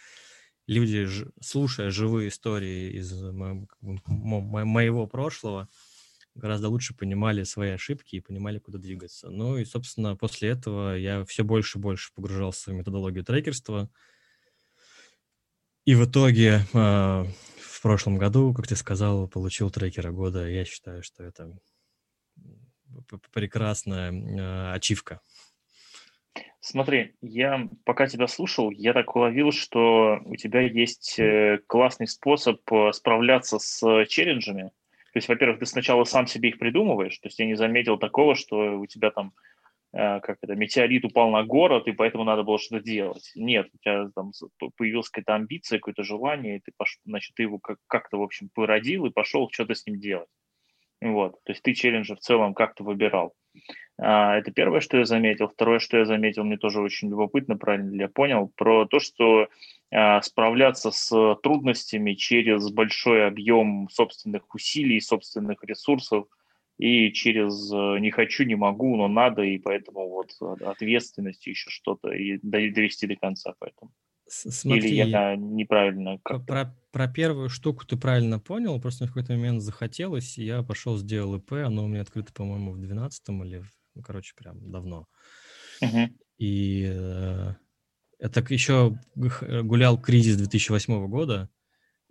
Люди, 0.68 1.06
слушая 1.42 1.92
живые 1.92 2.30
истории 2.30 2.92
из 2.94 3.12
моего 3.22 5.06
прошлого, 5.08 5.68
гораздо 6.38 6.70
лучше 6.70 6.96
понимали 6.96 7.44
свои 7.44 7.72
ошибки 7.72 8.16
и 8.16 8.22
понимали, 8.22 8.60
куда 8.60 8.78
двигаться. 8.78 9.30
Ну 9.30 9.58
и, 9.58 9.66
собственно, 9.66 10.16
после 10.16 10.50
этого 10.50 10.96
я 10.96 11.26
все 11.26 11.44
больше 11.44 11.78
и 11.78 11.82
больше 11.82 12.14
погружался 12.14 12.72
в 12.72 12.74
методологию 12.74 13.24
трекерства. 13.24 13.90
И 15.86 15.96
в 15.96 16.06
итоге 16.06 16.62
э, 16.74 17.26
в 17.78 17.82
прошлом 17.82 18.18
году, 18.18 18.54
как 18.54 18.68
ты 18.68 18.76
сказал, 18.76 19.28
получил 19.28 19.70
трекера 19.70 20.12
года. 20.12 20.48
Я 20.48 20.66
считаю, 20.66 21.04
что 21.04 21.24
это 21.24 21.58
прекрасная 23.32 24.12
э, 24.12 24.74
ачивка. 24.74 25.22
Смотри, 26.60 27.16
я 27.22 27.70
пока 27.86 28.08
тебя 28.08 28.28
слушал, 28.28 28.72
я 28.72 28.94
так 28.94 29.16
уловил, 29.16 29.52
что 29.52 30.20
у 30.26 30.36
тебя 30.36 30.62
есть 30.62 31.18
э, 31.18 31.60
классный 31.68 32.08
способ 32.08 32.60
э, 32.72 32.92
справляться 32.92 33.60
с 33.60 34.06
челленджами. 34.08 34.72
То 35.18 35.20
есть, 35.20 35.30
во-первых, 35.30 35.58
ты 35.58 35.66
сначала 35.66 36.04
сам 36.04 36.28
себе 36.28 36.50
их 36.50 36.60
придумываешь, 36.60 37.18
то 37.18 37.28
есть 37.28 37.40
я 37.40 37.48
не 37.48 37.56
заметил 37.56 37.98
такого, 37.98 38.36
что 38.36 38.80
у 38.80 38.86
тебя 38.86 39.10
там 39.10 39.34
э, 39.92 40.20
как 40.20 40.38
это, 40.44 40.54
метеорит 40.54 41.06
упал 41.06 41.32
на 41.32 41.44
город, 41.44 41.88
и 41.88 41.92
поэтому 41.92 42.24
надо 42.24 42.44
было 42.44 42.60
что-то 42.60 42.84
делать. 42.84 43.32
Нет, 43.34 43.68
у 43.74 43.78
тебя 43.80 44.12
там 44.14 44.32
появилась 44.78 45.10
какая-то 45.10 45.34
амбиция, 45.34 45.80
какое-то 45.80 46.04
желание, 46.04 46.58
и 46.58 46.60
ты, 46.60 46.72
пош... 46.78 47.00
значит, 47.04 47.34
ты 47.34 47.42
его 47.42 47.60
как-то, 47.88 48.18
в 48.20 48.22
общем, 48.22 48.52
породил 48.54 49.08
и 49.08 49.10
пошел 49.10 49.50
что-то 49.52 49.74
с 49.74 49.88
ним 49.88 50.00
делать. 50.00 50.30
Вот, 51.02 51.34
то 51.44 51.52
есть 51.52 51.62
ты 51.62 51.74
челленджи 51.74 52.16
в 52.16 52.20
целом 52.20 52.54
как-то 52.54 52.84
выбирал. 52.84 53.34
А, 54.00 54.36
это 54.38 54.52
первое, 54.52 54.80
что 54.80 54.98
я 54.98 55.06
заметил. 55.06 55.48
Второе, 55.48 55.80
что 55.80 55.98
я 55.98 56.06
заметил, 56.06 56.44
мне 56.44 56.58
тоже 56.58 56.82
очень 56.82 57.10
любопытно, 57.10 57.58
правильно 57.58 57.92
ли 57.92 58.00
я 58.00 58.08
понял, 58.08 58.52
про 58.56 58.86
то, 58.86 59.00
что 59.00 59.48
а, 59.92 60.22
справляться 60.22 60.92
с 60.92 61.36
трудностями 61.44 62.14
через 62.14 62.70
большой 62.72 63.28
объем 63.28 63.90
собственных 63.92 64.54
усилий, 64.54 65.00
собственных 65.00 65.64
ресурсов 65.64 66.28
и 66.78 67.12
через 67.12 67.72
э, 67.74 68.00
не 68.00 68.12
хочу, 68.12 68.44
не 68.44 68.54
могу, 68.54 68.96
но 68.98 69.08
надо, 69.08 69.42
и 69.42 69.58
поэтому 69.58 70.10
вот 70.10 70.30
ответственность 70.62 71.48
еще 71.48 71.72
что-то 71.72 72.12
и 72.12 72.38
довести 72.38 73.08
до 73.08 73.16
конца 73.16 73.56
поэтому. 73.58 73.92
Смотри, 74.30 74.90
Или 74.90 75.10
я 75.10 75.36
неправильно 75.36 76.20
как 76.24 76.46
про, 76.46 76.76
про 76.92 77.08
первую 77.08 77.50
штуку 77.50 77.86
ты 77.86 77.96
правильно 77.96 78.40
понял, 78.40 78.80
просто 78.82 79.06
в 79.06 79.08
какой-то 79.10 79.34
момент 79.34 79.62
захотелось, 79.62 80.38
и 80.38 80.44
я 80.44 80.64
пошел, 80.64 80.98
сделал 80.98 81.36
ИП, 81.36 81.54
оно 81.54 81.86
у 81.86 81.88
меня 81.88 82.02
открыто, 82.02 82.34
по-моему, 82.34 82.74
в 82.74 82.80
12 82.80 83.30
или, 83.30 83.64
ну, 83.96 84.02
короче, 84.02 84.34
прям 84.36 84.72
давно. 84.72 85.08
Uh-huh. 85.82 86.10
И 86.38 86.92
э, 86.92 87.54
это 88.20 88.54
еще 88.54 89.00
гулял 89.18 90.00
кризис 90.00 90.36
2008 90.38 91.08
года, 91.08 91.50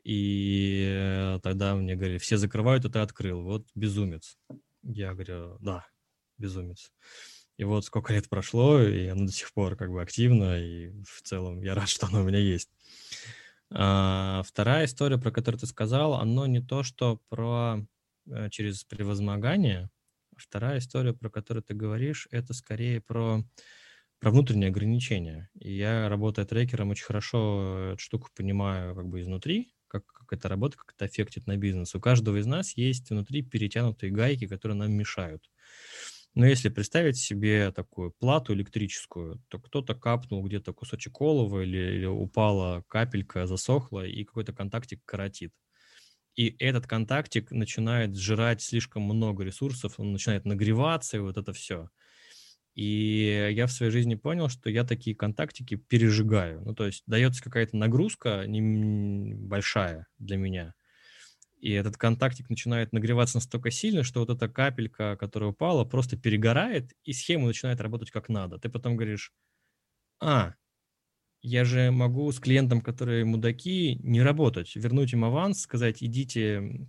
и 0.03 0.87
э, 0.89 1.41
тогда 1.43 1.75
мне 1.75 1.97
говорили, 1.97 2.19
все 2.19 2.37
закрывают, 2.37 2.85
а 2.85 2.91
ты 2.91 3.01
открыл, 3.01 3.43
вот 3.43 3.67
безумец. 3.75 4.39
Я 4.83 5.13
говорю, 5.13 5.59
да, 5.61 5.87
безумец. 6.39 6.93
И 7.57 7.65
вот 7.65 7.85
сколько 7.85 8.13
лет 8.13 8.29
прошло, 8.29 8.81
и 8.83 9.07
оно 9.07 9.27
до 9.27 9.33
сих 9.33 9.53
пор 9.53 9.77
как 9.77 9.91
бы 9.91 10.03
активно, 10.03 10.59
и 10.61 10.91
в 11.05 11.23
целом 11.23 11.63
я 11.63 11.75
рад, 11.75 11.89
что 11.89 12.07
оно 12.07 12.23
у 12.23 12.25
меня 12.25 12.39
есть. 12.39 12.71
А, 13.71 14.43
вторая 14.47 14.85
история, 14.85 15.19
про 15.19 15.31
которую 15.31 15.61
ты 15.61 15.67
сказал, 15.67 16.15
оно 16.15 16.47
не 16.47 16.61
то, 16.61 16.83
что 16.83 17.21
про 17.29 17.85
э, 18.31 18.49
через 18.51 18.85
превозмогание. 18.85 19.91
Вторая 20.37 20.79
история, 20.79 21.15
про 21.15 21.31
которую 21.31 21.65
ты 21.65 21.75
говоришь, 21.75 22.29
это 22.31 22.53
скорее 22.53 23.01
про, 23.01 23.43
про 24.21 24.31
внутренние 24.31 24.69
ограничения. 24.69 25.51
И 25.55 25.73
я, 25.75 26.09
работая 26.09 26.45
трекером, 26.45 26.91
очень 26.91 27.07
хорошо 27.07 27.93
эту 27.93 27.99
штуку 28.01 28.29
понимаю 28.35 28.95
как 28.95 29.09
бы 29.09 29.21
изнутри, 29.23 29.75
как, 29.89 30.07
как 30.07 30.33
это 30.33 30.49
работает, 30.49 30.81
как 30.83 30.95
это 30.95 31.07
аффектит 31.07 31.47
на 31.47 31.57
бизнес. 31.57 31.95
У 31.95 32.01
каждого 32.01 32.37
из 32.37 32.47
нас 32.47 32.77
есть 32.77 33.11
внутри 33.11 33.43
перетянутые 33.43 34.13
гайки, 34.13 34.47
которые 34.47 34.77
нам 34.77 34.93
мешают. 34.93 35.51
Но 36.37 36.45
если 36.47 36.69
представить 36.69 37.17
себе 37.17 37.73
такую 37.73 38.13
плату 38.13 38.53
электрическую, 38.53 39.43
то 39.49 39.59
кто-то 39.59 39.95
капнул 39.95 40.45
где-то 40.45 40.75
кусочек 40.75 41.19
олова 41.23 41.63
или, 41.63 41.79
или 41.79 42.05
упала 42.05 42.85
капелька, 42.89 43.47
засохла, 43.47 44.07
и 44.07 44.23
какой-то 44.23 44.53
контактик 44.53 45.01
коротит. 45.07 45.55
И 46.37 46.55
этот 46.59 46.87
контактик 46.87 47.51
начинает 47.53 48.15
сжирать 48.15 48.61
слишком 48.61 49.05
много 49.05 49.45
ресурсов, 49.45 49.95
он 49.99 50.13
начинает 50.13 50.45
нагреваться, 50.45 51.17
и 51.17 51.21
вот 51.21 51.39
это 51.39 51.55
все. 51.55 51.89
И 52.75 53.51
я 53.55 53.67
в 53.67 53.73
своей 53.73 53.91
жизни 53.91 54.15
понял, 54.15 54.51
что 54.51 54.69
я 54.69 54.85
такие 54.85 55.17
контактики 55.17 55.77
пережигаю. 55.77 56.63
Ну, 56.63 56.75
то 56.75 56.85
есть 56.87 57.03
дается 57.07 57.43
какая-то 57.43 57.79
нагрузка 57.79 58.45
большая 58.47 60.07
для 60.19 60.37
меня– 60.37 60.75
и 61.67 61.73
этот 61.73 61.97
контактик 61.97 62.49
начинает 62.49 62.93
нагреваться 62.93 63.39
настолько 63.39 63.73
сильно, 63.73 64.05
что 64.05 64.21
вот 64.21 64.31
эта 64.31 64.49
капелька, 64.49 65.17
которая 65.17 65.51
упала, 65.51 65.85
просто 65.85 66.17
перегорает, 66.17 66.93
и 67.03 67.13
схема 67.13 67.49
начинает 67.49 67.81
работать 67.81 68.13
как 68.13 68.29
надо. 68.29 68.61
Ты 68.61 68.69
потом 68.69 68.95
говоришь, 68.95 69.33
а, 70.21 70.55
я 71.43 71.65
же 71.65 71.91
могу 71.91 72.31
с 72.31 72.39
клиентом, 72.39 72.81
которые 72.81 73.25
мудаки, 73.25 73.99
не 74.05 74.23
работать, 74.23 74.77
вернуть 74.77 75.13
им 75.13 75.25
аванс, 75.25 75.63
сказать, 75.63 76.05
идите 76.05 76.87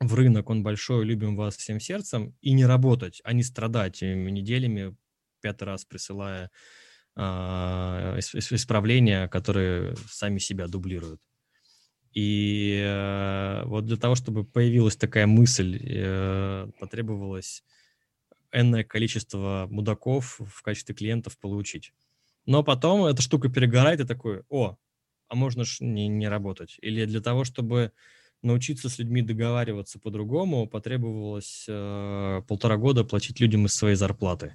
в 0.00 0.14
рынок, 0.14 0.48
он 0.48 0.62
большой, 0.62 1.04
любим 1.04 1.36
вас 1.36 1.54
всем 1.54 1.78
сердцем, 1.78 2.34
и 2.40 2.52
не 2.52 2.64
работать, 2.64 3.20
а 3.22 3.34
не 3.34 3.42
страдать 3.42 4.00
неделями, 4.00 4.96
пятый 5.42 5.64
раз 5.64 5.84
присылая 5.84 6.50
э, 7.16 7.20
исправления, 7.20 9.28
которые 9.28 9.94
сами 10.08 10.38
себя 10.38 10.68
дублируют. 10.68 11.20
И 12.16 12.80
э, 12.82 13.64
вот 13.66 13.84
для 13.84 13.98
того, 13.98 14.14
чтобы 14.14 14.42
появилась 14.42 14.96
такая 14.96 15.26
мысль, 15.26 15.78
э, 15.78 16.66
потребовалось 16.80 17.62
энное 18.52 18.84
количество 18.84 19.66
мудаков 19.70 20.40
в 20.40 20.62
качестве 20.62 20.94
клиентов 20.94 21.38
получить. 21.38 21.92
Но 22.46 22.62
потом 22.62 23.04
эта 23.04 23.20
штука 23.20 23.50
перегорает 23.50 24.00
и 24.00 24.06
такой, 24.06 24.44
о, 24.48 24.78
а 25.28 25.34
можно 25.34 25.66
ж 25.66 25.80
не, 25.80 26.08
не 26.08 26.26
работать. 26.26 26.78
Или 26.80 27.04
для 27.04 27.20
того, 27.20 27.44
чтобы 27.44 27.92
научиться 28.40 28.88
с 28.88 28.98
людьми 28.98 29.20
договариваться 29.20 29.98
по-другому, 29.98 30.66
потребовалось 30.66 31.66
э, 31.68 32.42
полтора 32.48 32.78
года 32.78 33.04
платить 33.04 33.40
людям 33.40 33.66
из 33.66 33.74
своей 33.74 33.96
зарплаты. 33.96 34.54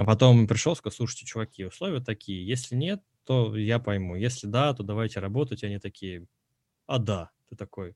А 0.00 0.04
потом 0.06 0.46
пришел, 0.46 0.74
сказал, 0.74 0.96
слушайте, 0.96 1.26
чуваки, 1.26 1.66
условия 1.66 2.00
такие, 2.00 2.46
если 2.46 2.74
нет, 2.74 3.02
то 3.26 3.54
я 3.54 3.78
пойму. 3.78 4.16
Если 4.16 4.46
да, 4.46 4.72
то 4.72 4.82
давайте 4.82 5.20
работать. 5.20 5.62
Они 5.62 5.78
такие, 5.78 6.24
а 6.86 6.98
да. 6.98 7.30
Ты 7.50 7.56
такой, 7.56 7.94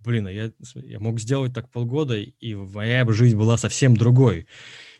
блин, 0.00 0.26
а 0.26 0.30
я, 0.32 0.52
я 0.74 1.00
мог 1.00 1.18
сделать 1.18 1.54
так 1.54 1.70
полгода, 1.70 2.14
и 2.18 2.54
моя 2.54 3.06
бы 3.06 3.14
жизнь 3.14 3.38
была 3.38 3.56
совсем 3.56 3.96
другой. 3.96 4.46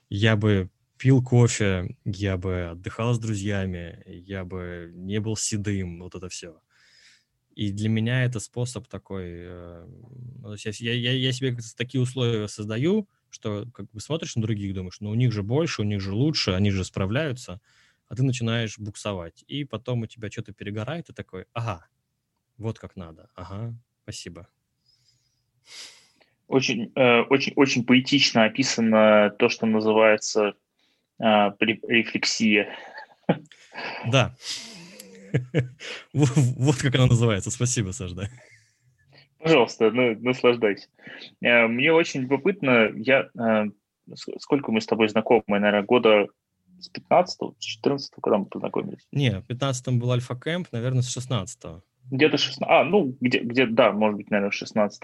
Я 0.09 0.35
бы 0.35 0.71
пил 0.97 1.23
кофе, 1.23 1.95
я 2.07 2.39
бы 2.39 2.71
отдыхал 2.71 3.13
с 3.13 3.19
друзьями, 3.19 4.03
я 4.07 4.47
бы 4.47 4.91
не 4.95 5.21
был 5.21 5.37
седым, 5.37 6.01
вот 6.01 6.15
это 6.15 6.31
все. 6.31 6.59
И 7.55 7.71
для 7.71 7.91
меня 7.91 8.25
это 8.25 8.41
способ 8.41 8.89
такой, 8.89 9.25
э, 9.27 9.87
ну, 10.39 10.55
я, 10.55 10.93
я, 10.95 11.13
я 11.13 11.33
себе 11.33 11.55
такие 11.77 12.01
условия 12.01 12.49
создаю, 12.49 13.11
что 13.31 13.67
как 13.75 13.91
бы 13.91 14.01
смотришь 14.01 14.37
на 14.37 14.43
других, 14.43 14.75
думаешь, 14.75 15.01
ну 15.01 15.11
у 15.11 15.15
них 15.15 15.33
же 15.33 15.43
больше, 15.43 15.83
у 15.83 15.85
них 15.85 16.01
же 16.01 16.13
лучше, 16.13 16.53
они 16.53 16.71
же 16.71 16.85
справляются– 16.85 17.61
а 18.09 18.15
ты 18.15 18.23
начинаешь 18.23 18.79
буксовать. 18.79 19.45
И 19.47 19.65
потом 19.65 20.03
у 20.03 20.07
тебя 20.07 20.31
что-то 20.31 20.53
перегорает, 20.53 21.09
и 21.09 21.13
такой, 21.13 21.47
ага, 21.53 21.87
вот 22.57 22.79
как 22.79 22.97
надо, 22.97 23.29
ага, 23.35 23.75
спасибо. 24.03 24.49
Очень, 26.47 26.93
э, 26.95 27.23
очень, 27.23 27.53
очень 27.57 27.85
поэтично 27.85 28.45
описано 28.45 29.35
то, 29.37 29.49
что 29.49 29.67
называется 29.67 30.55
э, 31.19 31.25
рефлексия. 31.25 32.75
Да. 34.11 34.37
Вот 36.13 36.77
как 36.77 36.95
она 36.95 37.07
называется. 37.07 37.51
Спасибо, 37.51 37.91
Саш, 37.91 38.13
да. 38.13 38.31
Пожалуйста, 39.47 39.93
ну, 39.93 40.17
наслаждайся. 40.21 40.89
Э, 41.41 41.69
мне 41.69 41.93
очень 41.93 42.23
любопытно, 42.23 42.91
я, 42.97 43.29
э, 43.39 43.67
сколько 44.39 44.73
мы 44.73 44.81
с 44.81 44.87
тобой 44.87 45.09
знакомы, 45.09 45.45
наверное, 45.49 45.85
года 45.85 46.27
с 46.81 46.89
15 46.89 47.55
с 47.59 47.65
14 47.65 48.11
когда 48.21 48.39
мы 48.39 48.47
познакомились? 48.47 49.07
Не, 49.13 49.41
в 49.41 49.47
15 49.47 49.99
был 49.99 50.11
Альфа 50.11 50.35
Кэмп, 50.35 50.67
наверное, 50.73 51.03
с 51.03 51.13
16 51.13 51.83
где-то 52.11 52.39
16, 52.39 52.63
а, 52.69 52.85
ну, 52.85 53.17
где, 53.21 53.41
где, 53.41 53.67
да, 53.67 53.93
может 53.93 54.17
быть, 54.17 54.31
наверное, 54.31 54.53
16 54.53 55.03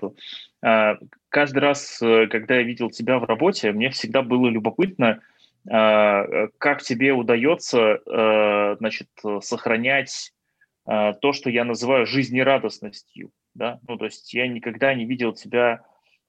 а, 0.63 0.99
Каждый 1.29 1.59
раз, 1.59 2.01
э, 2.01 2.27
когда 2.29 2.57
я 2.57 2.63
видел 2.63 2.91
тебя 2.91 3.19
в 3.19 3.25
работе, 3.25 3.73
мне 3.73 3.91
всегда 3.91 4.23
было 4.23 4.49
любопытно, 4.49 5.21
а, 5.71 6.49
как 6.59 6.83
тебе 6.83 7.13
удается, 7.13 8.01
а, 8.07 8.77
значит, 8.79 9.09
сохранять 9.41 10.33
а, 10.85 11.13
то, 11.13 11.33
что 11.33 11.51
я 11.51 11.65
называю 11.65 12.07
жизнерадостностью, 12.07 13.31
да, 13.55 13.81
ну, 13.88 13.97
то 13.97 14.07
есть 14.07 14.33
я 14.35 14.47
никогда 14.49 14.95
не 14.95 15.05
видел 15.05 15.33
тебя 15.33 15.85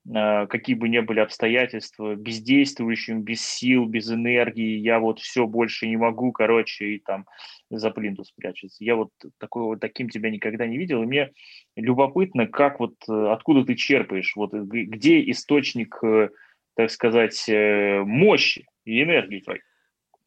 Э, 0.05 0.47
какие 0.47 0.75
бы 0.75 0.89
ни 0.89 0.99
были 0.99 1.19
обстоятельства, 1.21 2.15
бездействующим, 2.15 3.21
без 3.21 3.41
сил, 3.41 3.85
без 3.85 4.11
энергии, 4.11 4.77
я 4.77 4.99
вот 4.99 5.19
все 5.19 5.47
больше 5.47 5.87
не 5.87 5.95
могу, 5.95 6.31
короче, 6.33 6.95
и 6.95 6.99
там 6.99 7.25
за 7.69 7.89
плинтус 7.89 8.27
спрячется. 8.27 8.83
Я 8.83 8.95
вот 8.95 9.11
такой 9.39 9.63
вот 9.63 9.79
таким 9.79 10.09
тебя 10.09 10.29
никогда 10.29 10.67
не 10.67 10.77
видел, 10.77 11.03
и 11.03 11.05
мне 11.05 11.31
любопытно, 11.77 12.47
как 12.47 12.79
вот, 12.79 12.95
э, 13.07 13.27
откуда 13.31 13.63
ты 13.63 13.75
черпаешь, 13.75 14.33
вот 14.35 14.51
где 14.53 15.29
источник, 15.31 15.97
э, 16.03 16.29
так 16.75 16.91
сказать, 16.91 17.45
мощи 17.47 18.65
и 18.83 19.03
энергии 19.03 19.39
твоей? 19.39 19.61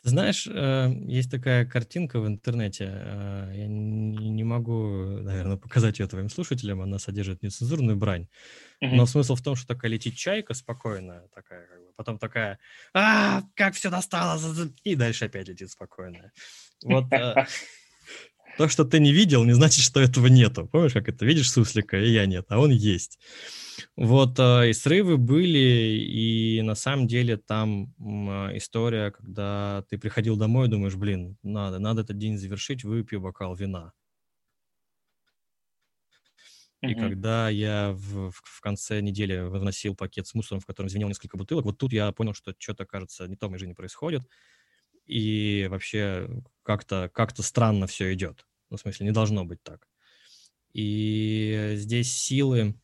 Знаешь, 0.06 0.46
э, 0.46 0.88
есть 1.08 1.32
такая 1.32 1.66
картинка 1.66 2.20
в 2.20 2.28
интернете, 2.28 2.84
э, 2.88 3.52
я 3.56 3.66
не 3.66 4.44
могу, 4.44 5.18
наверное, 5.20 5.56
показать 5.56 5.98
ее 5.98 6.06
твоим 6.06 6.30
слушателям, 6.30 6.80
она 6.80 7.00
содержит 7.00 7.42
нецензурную 7.42 7.96
брань, 7.96 8.28
но 8.80 9.04
смысл 9.06 9.34
в 9.34 9.42
том, 9.42 9.56
что 9.56 9.66
такая 9.66 9.90
летит 9.90 10.14
чайка 10.14 10.54
спокойная, 10.54 11.26
такая, 11.34 11.66
как 11.66 11.80
бы, 11.80 11.92
потом 11.96 12.18
такая, 12.20 12.60
а, 12.94 13.42
как 13.56 13.74
все 13.74 13.90
достало, 13.90 14.40
и 14.84 14.94
дальше 14.94 15.24
опять 15.24 15.48
летит 15.48 15.70
спокойная. 15.72 16.30
Вот 16.84 17.12
э, 17.12 17.34
то, 18.56 18.68
что 18.68 18.84
ты 18.84 19.00
не 19.00 19.12
видел, 19.12 19.44
не 19.44 19.52
значит, 19.52 19.84
что 19.84 20.00
этого 20.00 20.26
нету. 20.26 20.66
Помнишь, 20.66 20.92
как 20.92 21.08
это? 21.08 21.24
Видишь 21.26 21.50
суслика, 21.50 21.98
и 21.98 22.10
я 22.10 22.26
нет, 22.26 22.46
а 22.48 22.58
он 22.58 22.70
есть. 22.70 23.18
Вот, 23.94 24.38
и 24.38 24.72
срывы 24.72 25.18
были, 25.18 25.98
и 25.98 26.62
на 26.62 26.74
самом 26.74 27.06
деле 27.06 27.36
там 27.36 27.92
история, 28.56 29.10
когда 29.10 29.84
ты 29.90 29.98
приходил 29.98 30.36
домой 30.36 30.66
и 30.66 30.70
думаешь, 30.70 30.94
блин, 30.94 31.36
надо, 31.42 31.78
надо 31.78 32.02
этот 32.02 32.16
день 32.18 32.38
завершить, 32.38 32.84
выпью 32.84 33.20
бокал 33.20 33.54
вина. 33.54 33.92
И 36.82 36.88
mm-hmm. 36.88 37.00
когда 37.00 37.48
я 37.48 37.92
в, 37.92 38.30
в 38.30 38.60
конце 38.60 39.00
недели 39.00 39.38
выносил 39.38 39.94
пакет 39.94 40.26
с 40.26 40.34
мусором, 40.34 40.60
в 40.60 40.66
котором 40.66 40.88
звенел 40.88 41.08
несколько 41.08 41.36
бутылок, 41.36 41.64
вот 41.64 41.78
тут 41.78 41.92
я 41.92 42.12
понял, 42.12 42.34
что 42.34 42.54
что-то, 42.58 42.84
кажется, 42.84 43.26
не 43.26 43.36
то 43.36 43.46
в 43.46 43.50
моей 43.50 43.60
жизни 43.60 43.72
происходит. 43.72 44.22
И 45.06 45.66
вообще 45.70 46.28
как-то 46.62 47.10
как 47.12 47.32
странно 47.38 47.86
все 47.86 48.12
идет. 48.12 48.46
Ну, 48.70 48.76
в 48.76 48.80
смысле, 48.80 49.06
не 49.06 49.12
должно 49.12 49.44
быть 49.44 49.62
так. 49.62 49.86
И 50.72 51.72
здесь 51.76 52.12
силы, 52.12 52.74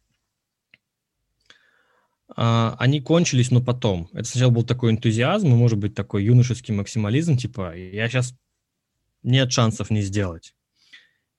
а, 2.35 2.77
они 2.79 3.01
кончились, 3.01 3.51
но 3.51 3.61
потом. 3.61 4.09
Это 4.13 4.25
сначала 4.25 4.51
был 4.51 4.63
такой 4.63 4.93
энтузиазм, 4.93 5.49
и, 5.49 5.57
может 5.57 5.79
быть, 5.79 5.95
такой 5.95 6.25
юношеский 6.25 6.75
максимализм, 6.75 7.37
типа, 7.37 7.77
я 7.77 8.09
сейчас 8.09 8.35
нет 9.23 9.53
шансов 9.53 9.91
не 9.91 10.03
сделать. 10.03 10.55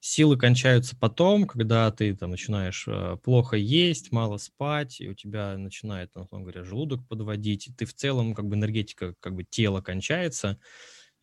Силы 0.05 0.35
кончаются 0.37 0.97
потом, 0.97 1.47
когда 1.47 1.89
ты 1.89 2.13
там 2.13 2.31
начинаешь 2.31 2.83
э, 2.89 3.15
плохо 3.23 3.55
есть, 3.55 4.11
мало 4.11 4.35
спать, 4.35 4.99
и 4.99 5.07
у 5.07 5.13
тебя 5.13 5.57
начинает, 5.57 6.11
ну, 6.13 6.23
условно 6.23 6.43
говоря, 6.45 6.65
желудок 6.65 7.07
подводить, 7.07 7.67
и 7.69 7.73
ты 7.73 7.85
в 7.85 7.93
целом, 7.93 8.33
как 8.35 8.45
бы 8.45 8.55
энергетика, 8.57 9.15
как 9.21 9.33
бы 9.33 9.45
тело 9.45 9.79
кончается, 9.79 10.59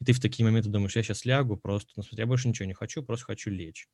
и 0.01 0.07
ты 0.07 0.15
в 0.15 0.21
такие 0.21 0.47
моменты 0.47 0.71
думаешь, 0.71 0.97
я 0.97 1.03
сейчас 1.03 1.27
лягу 1.27 1.59
просто, 1.59 1.93
ну, 1.97 2.05
я 2.13 2.25
больше 2.25 2.49
ничего 2.49 2.67
не 2.67 2.73
хочу, 2.73 3.03
просто 3.03 3.27
хочу 3.27 3.51
лечь. 3.51 3.87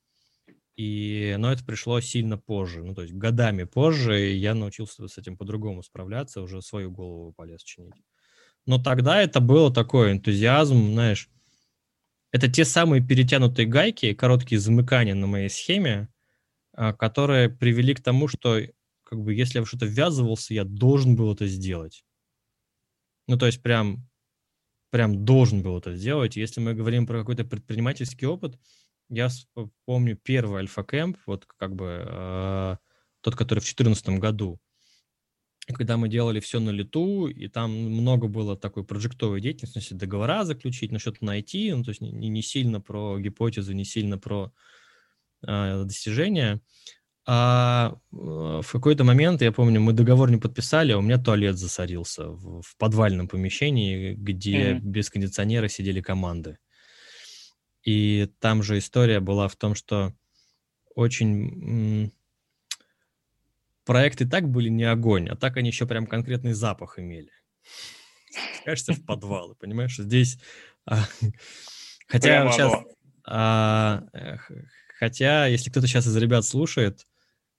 И, 0.76 1.36
но 1.38 1.52
это 1.52 1.64
пришло 1.64 2.00
сильно 2.00 2.38
позже, 2.38 2.84
ну, 2.84 2.94
то 2.94 3.02
есть 3.02 3.14
годами 3.14 3.64
позже 3.64 4.18
я 4.20 4.54
научился 4.54 5.08
с 5.08 5.18
этим 5.18 5.36
по-другому 5.38 5.82
справляться, 5.82 6.42
уже 6.42 6.62
свою 6.62 6.90
голову 6.90 7.32
полез 7.32 7.62
чинить. 7.62 7.94
Но 8.66 8.82
тогда 8.82 9.22
это 9.22 9.40
было 9.40 9.72
такой 9.72 10.12
энтузиазм, 10.12 10.92
знаешь, 10.92 11.30
это 12.36 12.48
те 12.48 12.66
самые 12.66 13.02
перетянутые 13.02 13.66
гайки, 13.66 14.12
короткие 14.12 14.60
замыкания 14.60 15.14
на 15.14 15.26
моей 15.26 15.48
схеме, 15.48 16.08
а, 16.72 16.92
которые 16.92 17.48
привели 17.48 17.94
к 17.94 18.02
тому, 18.02 18.28
что 18.28 18.60
как 19.04 19.20
бы 19.20 19.32
если 19.32 19.58
я 19.58 19.64
в 19.64 19.68
что-то 19.68 19.86
ввязывался, 19.86 20.52
я 20.52 20.64
должен 20.64 21.16
был 21.16 21.32
это 21.32 21.46
сделать. 21.46 22.04
Ну, 23.26 23.38
то 23.38 23.46
есть 23.46 23.62
прям, 23.62 24.06
прям 24.90 25.24
должен 25.24 25.62
был 25.62 25.78
это 25.78 25.96
сделать. 25.96 26.36
Если 26.36 26.60
мы 26.60 26.74
говорим 26.74 27.06
про 27.06 27.20
какой-то 27.20 27.44
предпринимательский 27.44 28.26
опыт, 28.26 28.58
я 29.08 29.28
помню 29.86 30.16
первый 30.16 30.60
альфа-кэмп, 30.60 31.16
вот 31.26 31.46
как 31.46 31.74
бы 31.74 32.04
э, 32.06 32.76
тот, 33.22 33.34
который 33.34 33.60
в 33.60 33.64
2014 33.64 34.08
году, 34.20 34.60
когда 35.74 35.96
мы 35.96 36.08
делали 36.08 36.40
все 36.40 36.60
на 36.60 36.70
лету, 36.70 37.26
и 37.26 37.48
там 37.48 37.72
много 37.72 38.28
было 38.28 38.56
такой 38.56 38.84
проектовой 38.84 39.40
деятельности, 39.40 39.94
договора 39.94 40.44
заключить, 40.44 40.92
на 40.92 40.98
что-то 40.98 41.24
найти, 41.24 41.72
ну, 41.72 41.82
то 41.82 41.90
есть 41.90 42.00
не, 42.00 42.10
не 42.28 42.42
сильно 42.42 42.80
про 42.80 43.18
гипотезу, 43.18 43.72
не 43.72 43.84
сильно 43.84 44.18
про 44.18 44.52
э, 45.46 45.82
достижения. 45.84 46.60
А 47.28 47.96
в 48.12 48.70
какой-то 48.70 49.02
момент, 49.02 49.42
я 49.42 49.50
помню, 49.50 49.80
мы 49.80 49.92
договор 49.92 50.30
не 50.30 50.36
подписали, 50.36 50.92
а 50.92 50.98
у 50.98 51.02
меня 51.02 51.18
туалет 51.18 51.58
засорился 51.58 52.28
в, 52.28 52.62
в 52.62 52.76
подвальном 52.76 53.26
помещении, 53.26 54.14
где 54.14 54.74
mm-hmm. 54.74 54.78
без 54.78 55.10
кондиционера 55.10 55.66
сидели 55.66 56.00
команды. 56.00 56.58
И 57.82 58.28
там 58.38 58.62
же 58.62 58.78
история 58.78 59.18
была 59.18 59.48
в 59.48 59.56
том, 59.56 59.74
что 59.74 60.14
очень 60.94 62.12
проекты 63.86 64.26
так 64.26 64.50
были 64.50 64.68
не 64.68 64.84
огонь, 64.84 65.28
а 65.30 65.36
так 65.36 65.56
они 65.56 65.70
еще 65.70 65.86
прям 65.86 66.06
конкретный 66.06 66.52
запах 66.52 66.98
имели. 66.98 67.30
Кажется, 68.64 68.92
в 68.92 69.04
подвалы, 69.06 69.54
понимаешь? 69.54 69.96
Здесь... 69.96 70.38
А, 70.84 71.04
хотя 72.08 72.28
Прямо 72.28 72.52
сейчас... 72.52 72.72
А, 73.28 74.02
хотя, 74.98 75.46
если 75.46 75.70
кто-то 75.70 75.86
сейчас 75.86 76.06
из 76.06 76.16
ребят 76.16 76.44
слушает, 76.44 77.06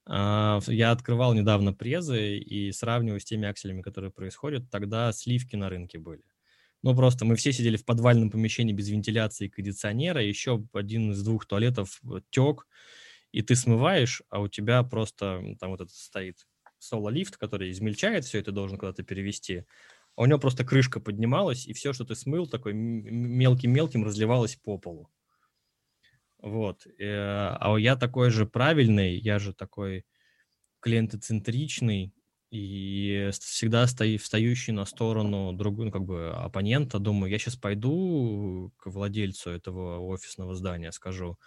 а, 0.05 0.59
я 0.67 0.91
открывал 0.91 1.33
недавно 1.33 1.73
презы 1.73 2.37
и 2.37 2.71
сравниваю 2.71 3.19
с 3.19 3.25
теми 3.25 3.47
акселями, 3.47 3.81
которые 3.81 4.11
происходят, 4.11 4.69
тогда 4.69 5.11
сливки 5.11 5.55
на 5.55 5.69
рынке 5.69 5.97
были. 5.97 6.23
Ну, 6.83 6.95
просто 6.95 7.25
мы 7.25 7.35
все 7.35 7.51
сидели 7.51 7.75
в 7.75 7.85
подвальном 7.85 8.29
помещении 8.29 8.73
без 8.73 8.89
вентиляции 8.89 9.45
и 9.45 9.49
кондиционера, 9.49 10.23
еще 10.23 10.63
один 10.73 11.11
из 11.11 11.23
двух 11.23 11.45
туалетов 11.45 11.99
э, 12.03 12.19
тек, 12.29 12.67
и 13.37 13.43
ты 13.43 13.55
смываешь, 13.55 14.23
а 14.29 14.39
у 14.41 14.47
тебя 14.47 14.81
просто 14.81 15.55
там 15.59 15.69
вот 15.69 15.81
этот 15.81 15.93
стоит 15.93 16.47
соло-лифт, 16.79 17.37
который 17.37 17.69
измельчает 17.69 18.25
все, 18.25 18.39
это 18.39 18.51
должен 18.51 18.79
куда-то 18.79 19.03
перевести, 19.03 19.65
а 20.15 20.23
у 20.23 20.25
него 20.25 20.39
просто 20.39 20.65
крышка 20.65 20.99
поднималась, 20.99 21.67
и 21.67 21.73
все, 21.73 21.93
что 21.93 22.03
ты 22.03 22.15
смыл, 22.15 22.47
такой 22.47 22.73
мелким-мелким 22.73 24.03
разливалось 24.03 24.55
по 24.55 24.79
полу. 24.79 25.11
Вот. 26.39 26.87
Э, 26.97 27.55
а 27.59 27.77
я 27.77 27.95
такой 27.95 28.31
же 28.31 28.47
правильный, 28.47 29.19
я 29.19 29.37
же 29.37 29.53
такой 29.53 30.03
клиентоцентричный, 30.79 32.15
и 32.49 33.29
всегда 33.39 33.85
стои, 33.85 34.17
встающий 34.17 34.73
на 34.73 34.85
сторону 34.85 35.53
другого, 35.53 35.85
ну, 35.85 35.91
как 35.91 36.05
бы 36.05 36.31
оппонента, 36.31 36.97
думаю, 36.97 37.31
я 37.31 37.37
сейчас 37.37 37.55
пойду 37.55 38.73
к 38.77 38.87
владельцу 38.89 39.51
этого 39.51 39.99
офисного 39.99 40.55
здания, 40.55 40.91
скажу, 40.91 41.37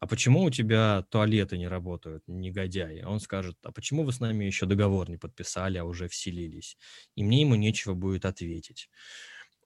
а 0.00 0.06
почему 0.06 0.42
у 0.42 0.50
тебя 0.50 1.04
туалеты 1.10 1.58
не 1.58 1.68
работают, 1.68 2.22
негодяй? 2.26 3.02
Он 3.04 3.20
скажет, 3.20 3.56
а 3.62 3.72
почему 3.72 4.04
вы 4.04 4.12
с 4.12 4.20
нами 4.20 4.44
еще 4.44 4.66
договор 4.66 5.08
не 5.10 5.16
подписали, 5.16 5.78
а 5.78 5.84
уже 5.84 6.08
вселились? 6.08 6.76
И 7.14 7.24
мне 7.24 7.40
ему 7.42 7.54
нечего 7.54 7.94
будет 7.94 8.24
ответить. 8.24 8.90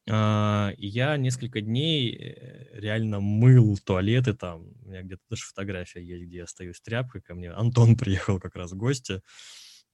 А, 0.08 0.72
я 0.78 1.16
несколько 1.16 1.60
дней 1.60 2.14
э, 2.16 2.80
реально 2.80 3.20
мыл 3.20 3.78
туалеты 3.78 4.34
там. 4.34 4.68
У 4.82 4.88
меня 4.88 5.02
где-то 5.02 5.22
даже 5.30 5.44
фотография 5.44 6.02
есть, 6.02 6.24
где 6.24 6.38
я 6.38 6.46
стою 6.46 6.74
с 6.74 6.80
тряпкой 6.80 7.20
ко 7.22 7.34
мне. 7.34 7.50
Антон 7.50 7.96
приехал 7.98 8.40
как 8.40 8.56
раз 8.56 8.72
в 8.72 8.76
гости 8.76 9.22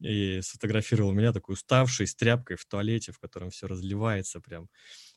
и 0.01 0.41
сфотографировал 0.43 1.13
меня 1.13 1.33
такой 1.33 1.55
уставший, 1.55 2.07
с 2.07 2.15
тряпкой 2.15 2.57
в 2.57 2.67
туалете, 2.67 3.13
в 3.13 3.19
котором 3.19 3.51
все 3.51 3.67
разливается 3.67 4.41
прям. 4.41 4.69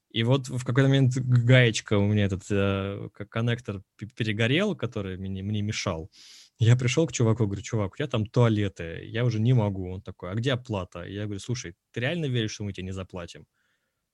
И 0.09 0.23
вот 0.23 0.47
в 0.49 0.63
какой-то 0.63 0.89
момент 0.89 1.13
гаечка 1.17 1.97
у 1.97 2.07
меня 2.07 2.25
этот 2.25 2.43
э, 2.49 3.09
коннектор 3.29 3.83
перегорел, 4.15 4.75
который 4.75 5.17
мне, 5.17 5.43
мне 5.43 5.61
мешал. 5.61 6.09
Я 6.57 6.75
пришел 6.75 7.07
к 7.07 7.11
чуваку, 7.11 7.45
говорю, 7.45 7.61
чувак, 7.61 7.93
у 7.93 7.95
тебя 7.95 8.07
там 8.07 8.25
туалеты, 8.25 9.05
я 9.05 9.23
уже 9.23 9.39
не 9.39 9.53
могу. 9.53 9.91
Он 9.91 10.01
такой, 10.01 10.31
а 10.31 10.35
где 10.35 10.53
оплата? 10.53 11.03
Я 11.03 11.25
говорю, 11.25 11.39
слушай, 11.39 11.75
ты 11.91 12.01
реально 12.01 12.25
веришь, 12.25 12.51
что 12.51 12.63
мы 12.63 12.73
тебе 12.73 12.85
не 12.85 12.91
заплатим? 12.91 13.45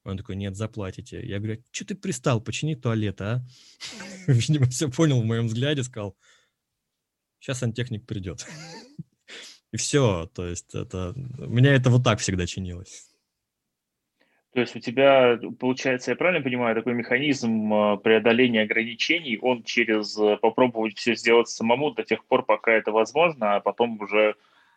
Он 0.03 0.17
такой, 0.17 0.35
нет, 0.35 0.55
заплатите. 0.55 1.25
Я 1.25 1.39
говорю, 1.39 1.63
что 1.71 1.85
ты 1.85 1.95
пристал, 1.95 2.41
почини 2.41 2.75
туалет, 2.75 3.21
а? 3.21 3.43
Видимо, 4.27 4.67
все 4.67 4.91
понял 4.91 5.21
в 5.21 5.25
моем 5.25 5.47
взгляде, 5.47 5.81
сказал, 5.83 6.15
сейчас 7.39 7.59
сантехник 7.59 8.05
придет. 8.05 8.45
и 9.71 9.77
все. 9.77 10.29
То 10.33 10.45
есть 10.45 10.75
это... 10.75 11.13
У 11.15 11.49
меня 11.49 11.73
это 11.73 11.89
вот 11.89 12.03
так 12.03 12.19
всегда 12.19 12.45
чинилось. 12.45 13.14
То 14.55 14.61
есть 14.61 14.73
у 14.73 14.79
тебя, 14.79 15.37
получается, 15.59 16.11
я 16.11 16.15
правильно 16.15 16.41
понимаю, 16.41 16.75
такой 16.75 16.93
механизм 16.93 17.73
э, 17.73 17.97
преодоления 17.97 18.61
ограничений, 18.61 19.37
он 19.41 19.63
через 19.63 20.17
э, 20.17 20.37
попробовать 20.37 20.97
все 20.97 21.13
сделать 21.15 21.49
самому 21.49 21.91
до 21.91 22.03
тех 22.03 22.23
пор, 22.23 22.45
пока 22.45 22.71
это 22.71 22.93
возможно, 22.93 23.57
а 23.57 23.59
потом 23.59 23.99
уже 23.99 24.35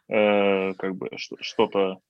э, 0.08 0.74
как 0.74 0.96
бы 0.96 1.10
что-то, 1.16 2.00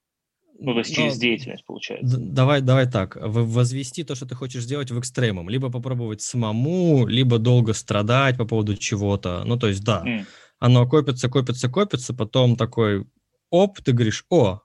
ну, 0.59 0.72
то 0.72 0.78
есть 0.78 0.94
через 0.94 1.16
Но, 1.16 1.20
деятельность, 1.20 1.66
получается. 1.66 2.16
Давай, 2.18 2.62
давай 2.62 2.90
так, 2.90 3.18
возвести 3.20 4.02
то, 4.02 4.14
что 4.14 4.24
ты 4.24 4.35
хочешь 4.35 4.62
сделать 4.62 4.90
в 4.90 4.98
экстремум, 4.98 5.50
либо 5.50 5.70
попробовать 5.70 6.22
самому, 6.22 7.07
либо 7.07 7.38
долго 7.38 7.74
страдать 7.74 8.38
по 8.38 8.46
поводу 8.46 8.76
чего-то. 8.78 9.42
Ну, 9.44 9.59
то 9.59 9.66
есть, 9.68 9.85
да, 9.85 10.02
mm. 10.07 10.24
оно 10.59 10.88
копится, 10.88 11.28
копится, 11.28 11.68
копится, 11.68 12.14
потом 12.14 12.57
такой, 12.57 13.04
оп, 13.50 13.78
ты 13.83 13.92
говоришь, 13.92 14.24
о, 14.31 14.62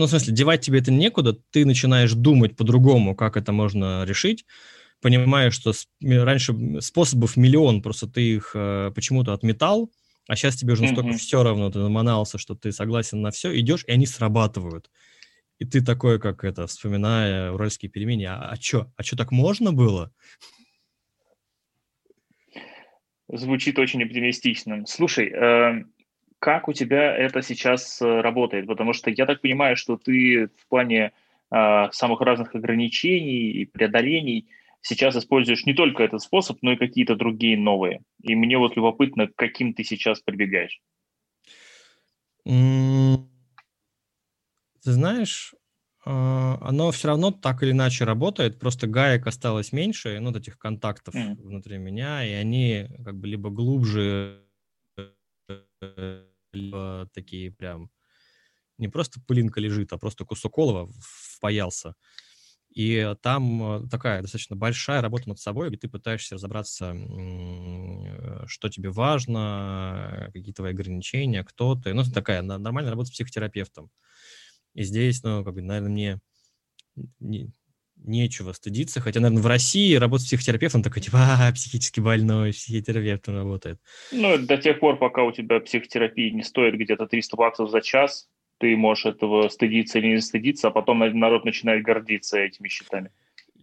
ну, 0.00 0.06
в 0.06 0.10
смысле, 0.10 0.32
девать 0.32 0.62
тебе 0.62 0.78
это 0.78 0.90
некуда, 0.90 1.34
ты 1.34 1.66
начинаешь 1.66 2.14
думать 2.14 2.56
по-другому, 2.56 3.14
как 3.14 3.36
это 3.36 3.52
можно 3.52 4.04
решить, 4.06 4.46
понимаешь, 5.02 5.52
что 5.52 5.74
раньше 6.00 6.80
способов 6.80 7.36
миллион, 7.36 7.82
просто 7.82 8.06
ты 8.06 8.36
их 8.36 8.52
э, 8.54 8.92
почему-то 8.94 9.34
отметал, 9.34 9.92
а 10.26 10.36
сейчас 10.36 10.56
тебе 10.56 10.72
уже 10.72 10.84
настолько 10.84 11.10
mm-hmm. 11.10 11.18
все 11.18 11.42
равно, 11.42 11.70
ты 11.70 11.80
наманался, 11.80 12.38
что 12.38 12.54
ты 12.54 12.72
согласен 12.72 13.20
на 13.20 13.30
все, 13.30 13.54
идешь, 13.60 13.84
и 13.86 13.92
они 13.92 14.06
срабатывают. 14.06 14.90
И 15.58 15.66
ты 15.66 15.84
такой, 15.84 16.18
как 16.18 16.44
это, 16.44 16.66
вспоминая 16.66 17.52
уральские 17.52 17.90
пельмени, 17.90 18.24
а, 18.24 18.52
а 18.52 18.56
что, 18.56 18.90
а 18.96 19.02
что 19.02 19.18
так 19.18 19.32
можно 19.32 19.70
было? 19.70 20.14
Звучит 23.28 23.78
очень 23.78 24.02
оптимистично. 24.02 24.86
Слушай, 24.86 25.28
э, 25.28 25.84
как 26.40 26.68
у 26.68 26.72
тебя 26.72 27.14
это 27.14 27.42
сейчас 27.42 28.02
э, 28.02 28.20
работает? 28.22 28.66
Потому 28.66 28.94
что 28.94 29.10
я 29.10 29.26
так 29.26 29.42
понимаю, 29.42 29.76
что 29.76 29.96
ты 29.96 30.46
в 30.46 30.66
плане 30.68 31.12
э, 31.52 31.88
самых 31.92 32.22
разных 32.22 32.54
ограничений 32.54 33.50
и 33.50 33.66
преодолений 33.66 34.48
сейчас 34.80 35.16
используешь 35.16 35.66
не 35.66 35.74
только 35.74 36.02
этот 36.02 36.22
способ, 36.22 36.58
но 36.62 36.72
и 36.72 36.76
какие-то 36.76 37.14
другие 37.14 37.58
новые. 37.58 38.00
И 38.22 38.34
мне 38.34 38.56
вот 38.56 38.76
любопытно, 38.76 39.28
к 39.28 39.36
каким 39.36 39.74
ты 39.74 39.84
сейчас 39.84 40.20
прибегаешь. 40.20 40.80
Ты 42.44 44.92
знаешь, 44.92 45.54
а, 46.06 46.56
оно 46.62 46.90
все 46.90 47.08
равно 47.08 47.30
так 47.30 47.62
или 47.62 47.72
иначе 47.72 48.04
работает, 48.04 48.58
просто 48.58 48.86
гаек 48.86 49.26
осталось 49.26 49.72
меньше, 49.72 50.18
ну, 50.20 50.28
вот 50.28 50.40
этих 50.40 50.58
контактов 50.58 51.14
mm. 51.14 51.34
внутри 51.42 51.76
меня, 51.76 52.24
и 52.24 52.32
они 52.32 52.88
как 53.04 53.16
бы 53.16 53.28
либо 53.28 53.50
глубже 53.50 54.46
э, 54.96 56.24
либо 56.52 57.08
такие 57.14 57.50
прям 57.52 57.90
не 58.78 58.88
просто 58.88 59.20
пылинка 59.26 59.60
лежит, 59.60 59.92
а 59.92 59.98
просто 59.98 60.24
кусок 60.24 60.58
олова 60.58 60.90
впаялся. 61.00 61.94
И 62.70 63.14
там 63.22 63.84
э, 63.84 63.88
такая 63.88 64.22
достаточно 64.22 64.56
большая 64.56 65.02
работа 65.02 65.28
над 65.28 65.40
собой, 65.40 65.68
где 65.68 65.78
ты 65.78 65.88
пытаешься 65.88 66.36
разобраться, 66.36 66.94
что 68.46 68.68
тебе 68.68 68.90
важно, 68.90 70.30
какие 70.32 70.54
твои 70.54 70.70
ограничения, 70.72 71.42
кто 71.44 71.74
ты. 71.74 71.94
Ну, 71.94 72.04
такая 72.04 72.42
нормальная 72.42 72.90
работа 72.90 73.08
с 73.08 73.12
психотерапевтом. 73.12 73.90
И 74.74 74.84
здесь, 74.84 75.22
ну, 75.24 75.44
как 75.44 75.54
бы, 75.54 75.62
наверное, 75.62 76.20
мне 77.18 77.52
нечего 78.04 78.52
стыдиться, 78.52 79.00
хотя, 79.00 79.20
наверное, 79.20 79.42
в 79.42 79.46
России 79.46 79.94
работать 79.94 80.26
психотерапевтом 80.26 80.82
такой, 80.82 81.02
типа, 81.02 81.18
а, 81.18 81.52
психически 81.52 82.00
больной, 82.00 82.52
психотерапевтом 82.52 83.36
работает. 83.36 83.78
Ну, 84.12 84.38
до 84.38 84.56
тех 84.56 84.80
пор, 84.80 84.98
пока 84.98 85.22
у 85.24 85.32
тебя 85.32 85.60
психотерапия 85.60 86.32
не 86.32 86.42
стоит 86.42 86.74
где-то 86.74 87.06
300 87.06 87.36
баксов 87.36 87.70
за 87.70 87.80
час, 87.80 88.28
ты 88.58 88.76
можешь 88.76 89.06
этого 89.06 89.48
стыдиться 89.48 89.98
или 89.98 90.08
не 90.08 90.20
стыдиться, 90.20 90.68
а 90.68 90.70
потом 90.70 90.98
народ 90.98 91.44
начинает 91.44 91.82
гордиться 91.82 92.38
этими 92.38 92.68
счетами. 92.68 93.10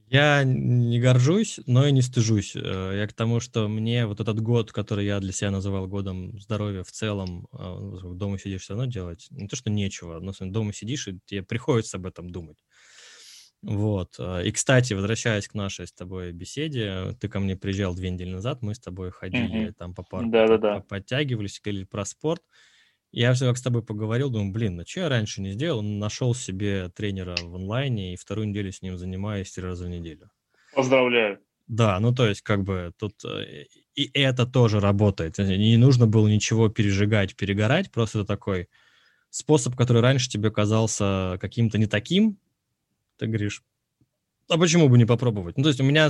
Я 0.09 0.45
не 0.45 1.01
горжусь, 1.01 1.59
но 1.65 1.85
и 1.85 1.91
не 1.91 2.01
стыжусь. 2.01 2.55
Э, 2.55 2.93
я 2.95 3.07
к 3.07 3.13
тому, 3.13 3.41
что 3.41 3.67
мне 3.67 4.05
вот 4.05 4.21
этот 4.21 4.39
год, 4.39 4.71
который 4.71 5.05
я 5.05 5.19
для 5.19 5.33
себя 5.33 5.51
называл 5.51 5.85
годом 5.87 6.39
здоровья 6.39 6.83
в 6.83 6.91
целом, 6.91 7.47
а, 7.51 7.77
дома 8.13 8.39
сидишь 8.39 8.61
все 8.61 8.73
равно 8.73 8.89
делать, 8.89 9.27
не 9.31 9.49
то, 9.49 9.57
что 9.57 9.69
нечего, 9.69 10.19
но 10.21 10.31
дома 10.39 10.71
сидишь, 10.71 11.09
и 11.09 11.19
тебе 11.25 11.43
приходится 11.43 11.97
об 11.97 12.05
этом 12.05 12.29
думать. 12.29 12.57
Вот. 13.61 14.15
А, 14.19 14.41
и, 14.41 14.51
кстати, 14.51 14.93
возвращаясь 14.93 15.47
к 15.47 15.53
нашей 15.53 15.87
с 15.87 15.91
тобой 15.91 16.31
беседе, 16.31 17.15
ты 17.19 17.27
ко 17.27 17.39
мне 17.39 17.55
приезжал 17.55 17.95
две 17.95 18.09
недели 18.09 18.31
назад, 18.31 18.61
мы 18.61 18.75
с 18.75 18.79
тобой 18.79 19.11
ходили 19.11 19.69
mm-hmm. 19.69 19.73
там 19.73 19.93
по 19.93 20.03
парку, 20.03 20.29
да, 20.29 20.47
да, 20.47 20.57
да. 20.57 20.79
подтягивались, 20.81 21.59
говорили 21.63 21.83
про 21.85 22.05
спорт. 22.05 22.43
Я 23.11 23.33
все 23.33 23.47
как 23.47 23.57
с 23.57 23.61
тобой 23.61 23.83
поговорил, 23.83 24.29
думаю, 24.29 24.51
блин, 24.51 24.75
ну 24.75 24.83
что 24.85 25.01
я 25.01 25.09
раньше 25.09 25.41
не 25.41 25.51
сделал? 25.51 25.81
Нашел 25.81 26.35
себе 26.35 26.89
тренера 26.89 27.35
в 27.41 27.55
онлайне 27.55 28.13
и 28.13 28.17
вторую 28.17 28.49
неделю 28.49 28.71
с 28.71 28.81
ним 28.81 28.97
занимаюсь 28.97 29.51
три 29.51 29.63
раза 29.63 29.85
в 29.85 29.89
неделю. 29.89 30.29
Поздравляю. 30.75 31.39
Да, 31.67 31.99
ну 31.99 32.13
то 32.13 32.27
есть 32.27 32.41
как 32.41 32.63
бы 32.63 32.93
тут 32.97 33.13
э, 33.25 33.65
и 33.95 34.09
это 34.13 34.45
тоже 34.45 34.79
работает. 34.79 35.37
Не 35.37 35.77
нужно 35.77 36.05
было 36.05 36.27
ничего 36.27 36.69
пережигать, 36.69 37.35
перегорать, 37.35 37.91
просто 37.91 38.19
это 38.19 38.27
такой 38.27 38.69
способ, 39.29 39.75
который 39.75 40.01
раньше 40.01 40.29
тебе 40.29 40.51
казался 40.51 41.37
каким-то 41.41 41.77
не 41.77 41.87
таким, 41.87 42.37
ты 43.17 43.27
говоришь, 43.27 43.63
а 44.49 44.57
почему 44.57 44.87
бы 44.87 44.97
не 44.97 45.05
попробовать? 45.05 45.57
Ну, 45.57 45.63
то 45.63 45.69
есть 45.69 45.81
у 45.81 45.83
меня 45.83 46.09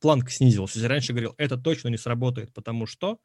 планка 0.00 0.30
снизилась. 0.30 0.74
Если 0.74 0.86
раньше 0.86 1.12
говорил, 1.12 1.34
это 1.38 1.56
точно 1.56 1.88
не 1.88 1.96
сработает, 1.96 2.52
потому 2.52 2.86
что, 2.86 3.20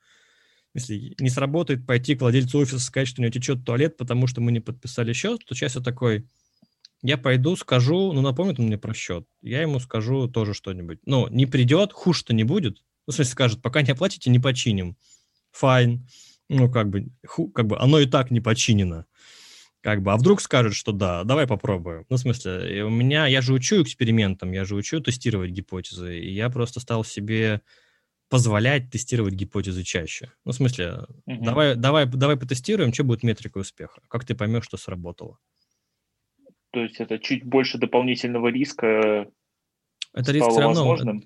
если 0.74 1.16
не 1.20 1.30
сработает, 1.30 1.86
пойти 1.86 2.16
к 2.16 2.22
владельцу 2.22 2.60
офиса 2.60 2.80
сказать, 2.80 3.08
что 3.08 3.22
у 3.22 3.24
него 3.24 3.32
течет 3.32 3.66
туалет, 3.66 3.98
потому 3.98 4.28
что 4.28 4.42
мы 4.42 4.52
не 4.52 4.60
подписали 4.60 5.14
счет, 5.14 5.44
то 5.46 5.56
сейчас 5.56 5.76
я 5.76 5.82
такой, 5.82 6.28
я 7.02 7.18
пойду, 7.18 7.56
скажу, 7.56 8.14
ну, 8.14 8.22
напомнит 8.22 8.60
он 8.60 8.68
мне 8.68 8.78
про 8.78 8.94
счет, 8.94 9.28
я 9.42 9.62
ему 9.62 9.80
скажу 9.80 10.28
тоже 10.28 10.54
что-нибудь. 10.54 11.00
Ну, 11.06 11.28
не 11.30 11.46
придет, 11.46 11.92
хуже-то 11.92 12.34
не 12.34 12.44
будет. 12.44 12.84
Ну, 13.08 13.12
в 13.12 13.16
смысле, 13.16 13.32
скажет, 13.32 13.62
пока 13.62 13.82
не 13.82 13.92
оплатите, 13.92 14.30
не 14.30 14.40
починим. 14.40 14.96
Файн. 15.52 16.08
Ну, 16.50 16.72
как 16.72 16.90
бы, 16.90 17.08
ху, 17.26 17.50
как 17.50 17.68
бы 17.68 17.80
оно 17.80 18.00
и 18.00 18.06
так 18.06 18.32
не 18.32 18.42
починено. 18.42 19.06
Как 19.84 20.02
бы, 20.02 20.14
а 20.14 20.18
вдруг 20.18 20.40
скажут, 20.40 20.76
что 20.76 20.94
да, 20.94 21.26
давай 21.26 21.46
попробуем. 21.46 22.06
Ну, 22.10 22.16
в 22.16 22.20
смысле, 22.20 22.86
у 22.86 22.90
меня, 22.90 23.28
я 23.28 23.42
же 23.42 23.54
учу 23.54 23.84
экспериментам, 23.84 24.54
я 24.54 24.64
же 24.64 24.76
учу 24.76 25.02
тестировать 25.02 25.52
гипотезы, 25.52 26.20
и 26.20 26.32
я 26.32 26.50
просто 26.50 26.80
стал 26.80 27.04
себе 27.04 27.62
позволять 28.30 28.90
тестировать 28.90 29.34
гипотезы 29.34 29.84
чаще. 29.84 30.32
Ну, 30.46 30.54
в 30.54 30.56
смысле, 30.56 31.06
угу. 31.26 31.44
давай, 31.44 31.76
давай, 31.76 32.06
давай 32.06 32.38
потестируем, 32.38 32.94
что 32.94 33.04
будет 33.04 33.24
метрика 33.24 33.58
успеха, 33.58 34.02
как 34.08 34.24
ты 34.24 34.36
поймешь, 34.36 34.64
что 34.64 34.78
сработало. 34.78 35.38
То 36.72 36.80
есть 36.80 37.02
это 37.02 37.20
чуть 37.20 37.44
больше 37.44 37.78
дополнительного 37.78 38.48
риска 38.48 39.28
это 40.14 40.32
риск 40.32 40.48
все 40.48 40.60
равно, 40.62 40.88
возможным? 40.88 41.24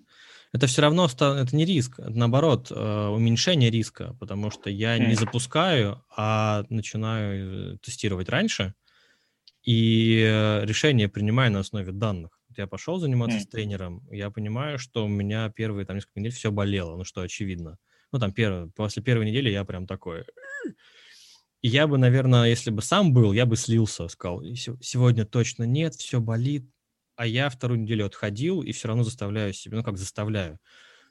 Это 0.54 0.68
все 0.68 0.82
равно 0.82 1.06
это 1.06 1.48
не 1.52 1.66
риск, 1.66 2.00
это 2.00 2.12
наоборот 2.12 2.72
э, 2.72 3.08
уменьшение 3.08 3.70
риска, 3.70 4.16
потому 4.20 4.50
что 4.50 4.70
я 4.70 4.98
не 4.98 5.16
запускаю, 5.16 6.04
а 6.16 6.64
начинаю 6.70 7.76
э, 7.76 7.78
тестировать 7.80 8.30
раньше, 8.30 8.74
и 9.64 10.24
э, 10.26 10.66
решение 10.66 11.10
принимаю 11.10 11.52
на 11.52 11.60
основе 11.60 11.92
данных. 11.92 12.40
Я 12.56 12.66
пошел 12.66 12.98
заниматься 12.98 13.40
с 13.40 13.48
тренером, 13.48 14.08
я 14.10 14.32
понимаю, 14.32 14.80
что 14.80 15.06
у 15.06 15.10
меня 15.10 15.50
первые 15.50 15.86
там 15.86 15.98
несколько 15.98 16.20
недель 16.20 16.32
все 16.32 16.52
болело, 16.52 16.96
ну 16.96 17.04
что 17.04 17.22
очевидно. 17.22 17.78
Ну 18.12 18.20
там 18.20 18.32
первый, 18.32 18.72
после 18.72 19.04
первой 19.04 19.26
недели 19.26 19.50
я 19.50 19.64
прям 19.66 19.86
такой... 19.86 20.24
И 21.62 21.70
я 21.70 21.88
бы, 21.88 21.98
наверное, 21.98 22.46
если 22.46 22.70
бы 22.70 22.84
сам 22.84 23.14
был, 23.14 23.34
я 23.34 23.48
бы 23.48 23.58
слился, 23.58 24.08
сказал, 24.08 24.44
сегодня 24.80 25.26
точно 25.26 25.64
нет, 25.64 25.96
все 25.96 26.22
болит, 26.22 26.70
а 27.18 27.28
я 27.28 27.50
вторую 27.50 27.82
неделю 27.82 28.06
отходил 28.06 28.62
и 28.62 28.72
все 28.72 28.88
равно 28.90 29.04
заставляю 29.04 29.54
себя, 29.54 29.78
ну 29.78 29.84
как 29.84 29.98
заставляю, 29.98 30.60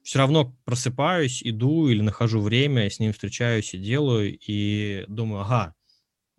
все 0.03 0.19
равно 0.21 0.57
просыпаюсь, 0.65 1.43
иду 1.45 1.89
или 1.89 2.01
нахожу 2.03 2.41
время, 2.41 2.89
с 2.91 3.01
ним 3.01 3.13
встречаюсь 3.13 3.75
и 3.75 3.79
делаю, 3.79 4.39
и 4.39 5.05
думаю, 5.09 5.43
ага, 5.43 5.75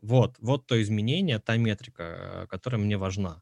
вот, 0.01 0.37
вот 0.39 0.67
то 0.67 0.81
изменение, 0.81 1.39
та 1.39 1.57
метрика, 1.57 2.47
которая 2.49 2.81
мне 2.81 2.97
важна. 2.97 3.41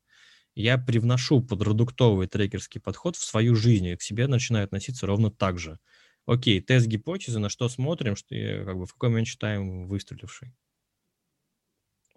Я 0.55 0.77
привношу 0.77 1.41
подпродуктовый 1.41 2.27
трекерский 2.27 2.81
подход 2.81 3.17
в 3.17 3.23
свою 3.25 3.55
жизнь, 3.55 3.87
и 3.87 3.95
к 3.97 4.01
себе 4.01 4.27
начинаю 4.27 4.65
относиться 4.65 5.05
ровно 5.07 5.31
так 5.31 5.59
же. 5.59 5.79
Окей, 6.25 6.61
тест 6.61 6.87
гипотезы, 6.87 7.39
на 7.39 7.49
что 7.49 7.69
смотрим, 7.69 8.15
что, 8.15 8.35
как 8.65 8.77
бы, 8.77 8.85
в 8.85 8.93
какой 8.93 9.09
момент 9.09 9.27
считаем 9.27 9.87
выстреливший. 9.87 10.53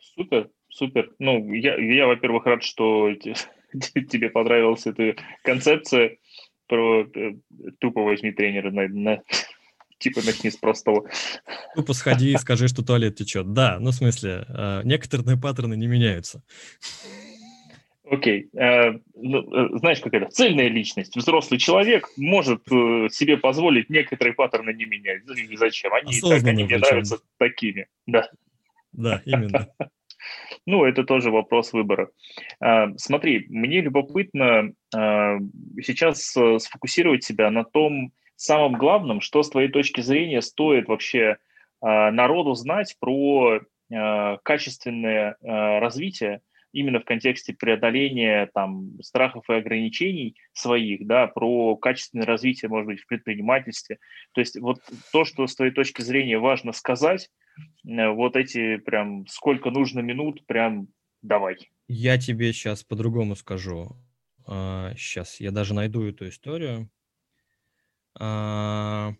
Супер, 0.01 0.51
супер. 0.69 1.15
Ну, 1.19 1.53
я, 1.53 1.77
я 1.77 2.07
во-первых, 2.07 2.47
рад, 2.47 2.63
что 2.63 3.11
тебе 4.09 4.31
понравилась 4.31 4.87
эта 4.87 5.15
концепция 5.43 6.17
про 6.67 7.03
э, 7.03 7.35
тупо 7.79 8.03
возьми 8.03 8.33
тренера 8.33 8.71
на, 8.71 8.89
на 8.89 9.23
типа 9.99 10.21
начни 10.25 10.51
с 10.51 10.57
простого. 10.57 11.09
Тупо 11.75 11.93
сходи 11.93 12.33
и 12.33 12.37
скажи, 12.37 12.69
что 12.69 12.85
туалет 12.85 13.17
течет. 13.17 13.53
Да, 13.53 13.79
ну 13.81 13.91
в 13.91 13.95
смысле, 13.95 14.45
э, 14.49 14.83
некоторые 14.85 15.39
паттерны 15.39 15.75
не 15.75 15.87
меняются. 15.87 16.43
Окей. 18.11 18.49
Okay. 18.55 18.93
Uh, 18.95 19.03
ну, 19.17 19.79
знаешь, 19.81 20.01
как 20.01 20.15
это? 20.15 20.31
Цельная 20.31 20.69
личность. 20.69 21.15
Взрослый 21.15 21.61
человек 21.61 22.09
может 22.17 22.63
себе 22.67 23.37
позволить 23.37 23.91
некоторые 23.91 24.33
паттерны 24.33 24.73
не 24.73 24.87
менять. 24.87 25.25
Зачем? 25.59 25.93
Они, 25.93 26.19
так, 26.19 26.43
они 26.43 26.65
мне 26.65 26.79
нравятся 26.79 27.19
такими. 27.37 27.87
Да. 28.07 28.31
Да, 28.93 29.21
именно. 29.27 29.69
Ну, 30.69 30.85
это 30.85 31.03
тоже 31.03 31.31
вопрос 31.31 31.73
выбора. 31.73 32.11
А, 32.61 32.89
смотри, 32.99 33.47
мне 33.49 33.81
любопытно 33.81 34.73
а, 34.95 35.39
сейчас 35.81 36.37
э, 36.37 36.59
сфокусировать 36.59 37.25
себя 37.25 37.51
на 37.51 37.65
том 37.65 38.13
самом 38.37 38.75
главном, 38.75 39.23
что 39.23 39.43
с 39.43 39.49
твоей 39.49 39.71
точки 39.71 40.03
зрения 40.03 40.43
стоит 40.43 40.87
вообще 40.87 41.39
а, 41.81 42.11
народу 42.11 42.53
знать 42.53 42.97
про 43.01 43.61
качественное 44.43 45.39
развитие 45.41 46.43
именно 46.75 47.01
в 47.01 47.07
контексте 47.07 47.55
преодоления 47.55 48.51
там, 48.53 49.01
страхов 49.01 49.49
и 49.49 49.55
ограничений 49.55 50.37
своих, 50.53 51.07
да, 51.07 51.27
про 51.27 51.75
качественное 51.77 52.27
развитие, 52.27 52.69
может 52.69 52.87
быть, 52.87 53.01
в 53.01 53.07
предпринимательстве. 53.07 53.97
То 54.35 54.43
есть 54.43 54.61
вот 54.61 54.81
то, 55.11 55.25
что 55.25 55.47
с 55.47 55.57
твоей 55.57 55.73
точки 55.73 56.03
зрения 56.03 56.39
важно 56.39 56.73
сказать, 56.73 57.31
вот 57.85 58.37
эти 58.37 58.77
прям 58.79 59.27
сколько 59.27 59.71
нужно 59.71 60.01
минут, 60.01 60.47
прям 60.47 60.89
давай. 61.23 61.57
Я 61.89 62.19
тебе 62.19 62.53
сейчас 62.53 62.85
по-другому 62.85 63.35
скажу. 63.37 63.97
Сейчас 64.47 65.41
а, 65.41 65.45
я 65.45 65.51
даже 65.51 65.75
найду 65.75 66.03
эту 66.05 66.29
историю. 66.29 66.91
А, 68.19 69.15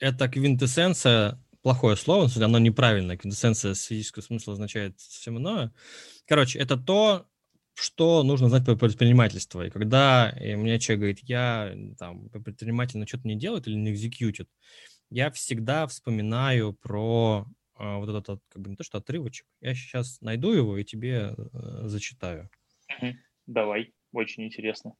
это 0.00 0.28
квинтэссенция 0.28 1.40
плохое 1.62 1.96
слово, 1.96 2.28
оно 2.44 2.58
неправильное, 2.58 3.16
квинтэссенция 3.16 3.74
с 3.74 3.84
физического 3.84 4.22
смысла 4.22 4.52
означает 4.52 5.00
совсем 5.00 5.38
иное. 5.38 5.72
Короче, 6.26 6.58
это 6.58 6.76
то, 6.76 7.26
что 7.72 8.22
нужно 8.22 8.48
знать 8.48 8.66
про 8.66 8.76
предпринимательство. 8.76 9.66
И 9.66 9.70
когда 9.70 10.32
мне 10.40 10.78
человек 10.78 11.00
говорит, 11.00 11.18
я 11.22 11.74
там 11.98 12.28
предприниматель, 12.28 12.98
но 12.98 13.06
что-то 13.06 13.26
не 13.26 13.34
делает 13.34 13.66
или 13.66 13.74
не 13.74 13.92
экзекьютит, 13.92 14.48
я 15.14 15.30
всегда 15.30 15.86
вспоминаю 15.86 16.72
про 16.72 17.46
э, 17.78 17.96
вот 17.98 18.08
этот, 18.08 18.42
как 18.48 18.60
бы 18.60 18.70
не 18.70 18.74
то 18.74 18.82
что 18.82 18.98
отрывочек, 18.98 19.46
я 19.60 19.72
сейчас 19.72 20.20
найду 20.20 20.50
его 20.52 20.76
и 20.76 20.82
тебе 20.82 21.36
э, 21.36 21.82
зачитаю. 21.84 22.50
Давай, 23.46 23.94
очень 24.12 24.44
интересно. 24.44 24.96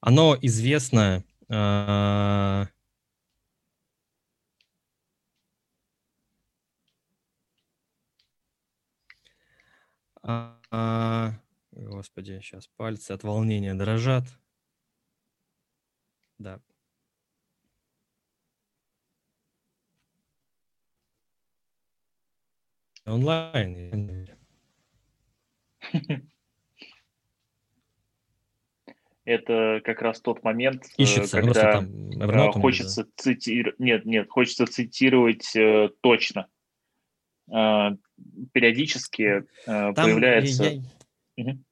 Оно 0.00 0.36
известно 0.42 1.24
э, 1.48 2.66
А, 10.22 11.32
господи, 11.72 12.40
сейчас 12.42 12.68
пальцы 12.76 13.12
от 13.12 13.24
волнения 13.24 13.74
дрожат. 13.74 14.24
Да. 16.38 16.60
Онлайн. 23.10 24.28
Это 29.24 29.80
как 29.84 30.02
раз 30.02 30.20
тот 30.20 30.42
момент, 30.42 30.86
э, 30.98 31.02
Ищется, 31.02 31.40
когда 31.40 31.72
там, 31.72 32.52
хочется 32.52 33.04
да. 33.04 33.10
цитировать. 33.16 33.78
Нет, 33.78 34.04
нет, 34.04 34.28
хочется 34.28 34.66
цитировать 34.66 35.54
э, 35.54 35.90
точно. 36.00 36.48
Э, 37.48 37.90
периодически 38.52 39.22
э, 39.22 39.44
Там 39.66 39.94
появляется... 39.94 40.64
Я, 40.64 40.82
я, 41.36 41.52
угу. 41.52 41.64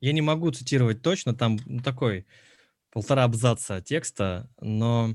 я 0.00 0.12
не 0.12 0.22
могу 0.22 0.50
цитировать 0.50 1.02
точно, 1.02 1.34
там 1.34 1.58
такой 1.82 2.26
полтора 2.90 3.24
абзаца 3.24 3.82
текста, 3.82 4.48
но... 4.60 5.14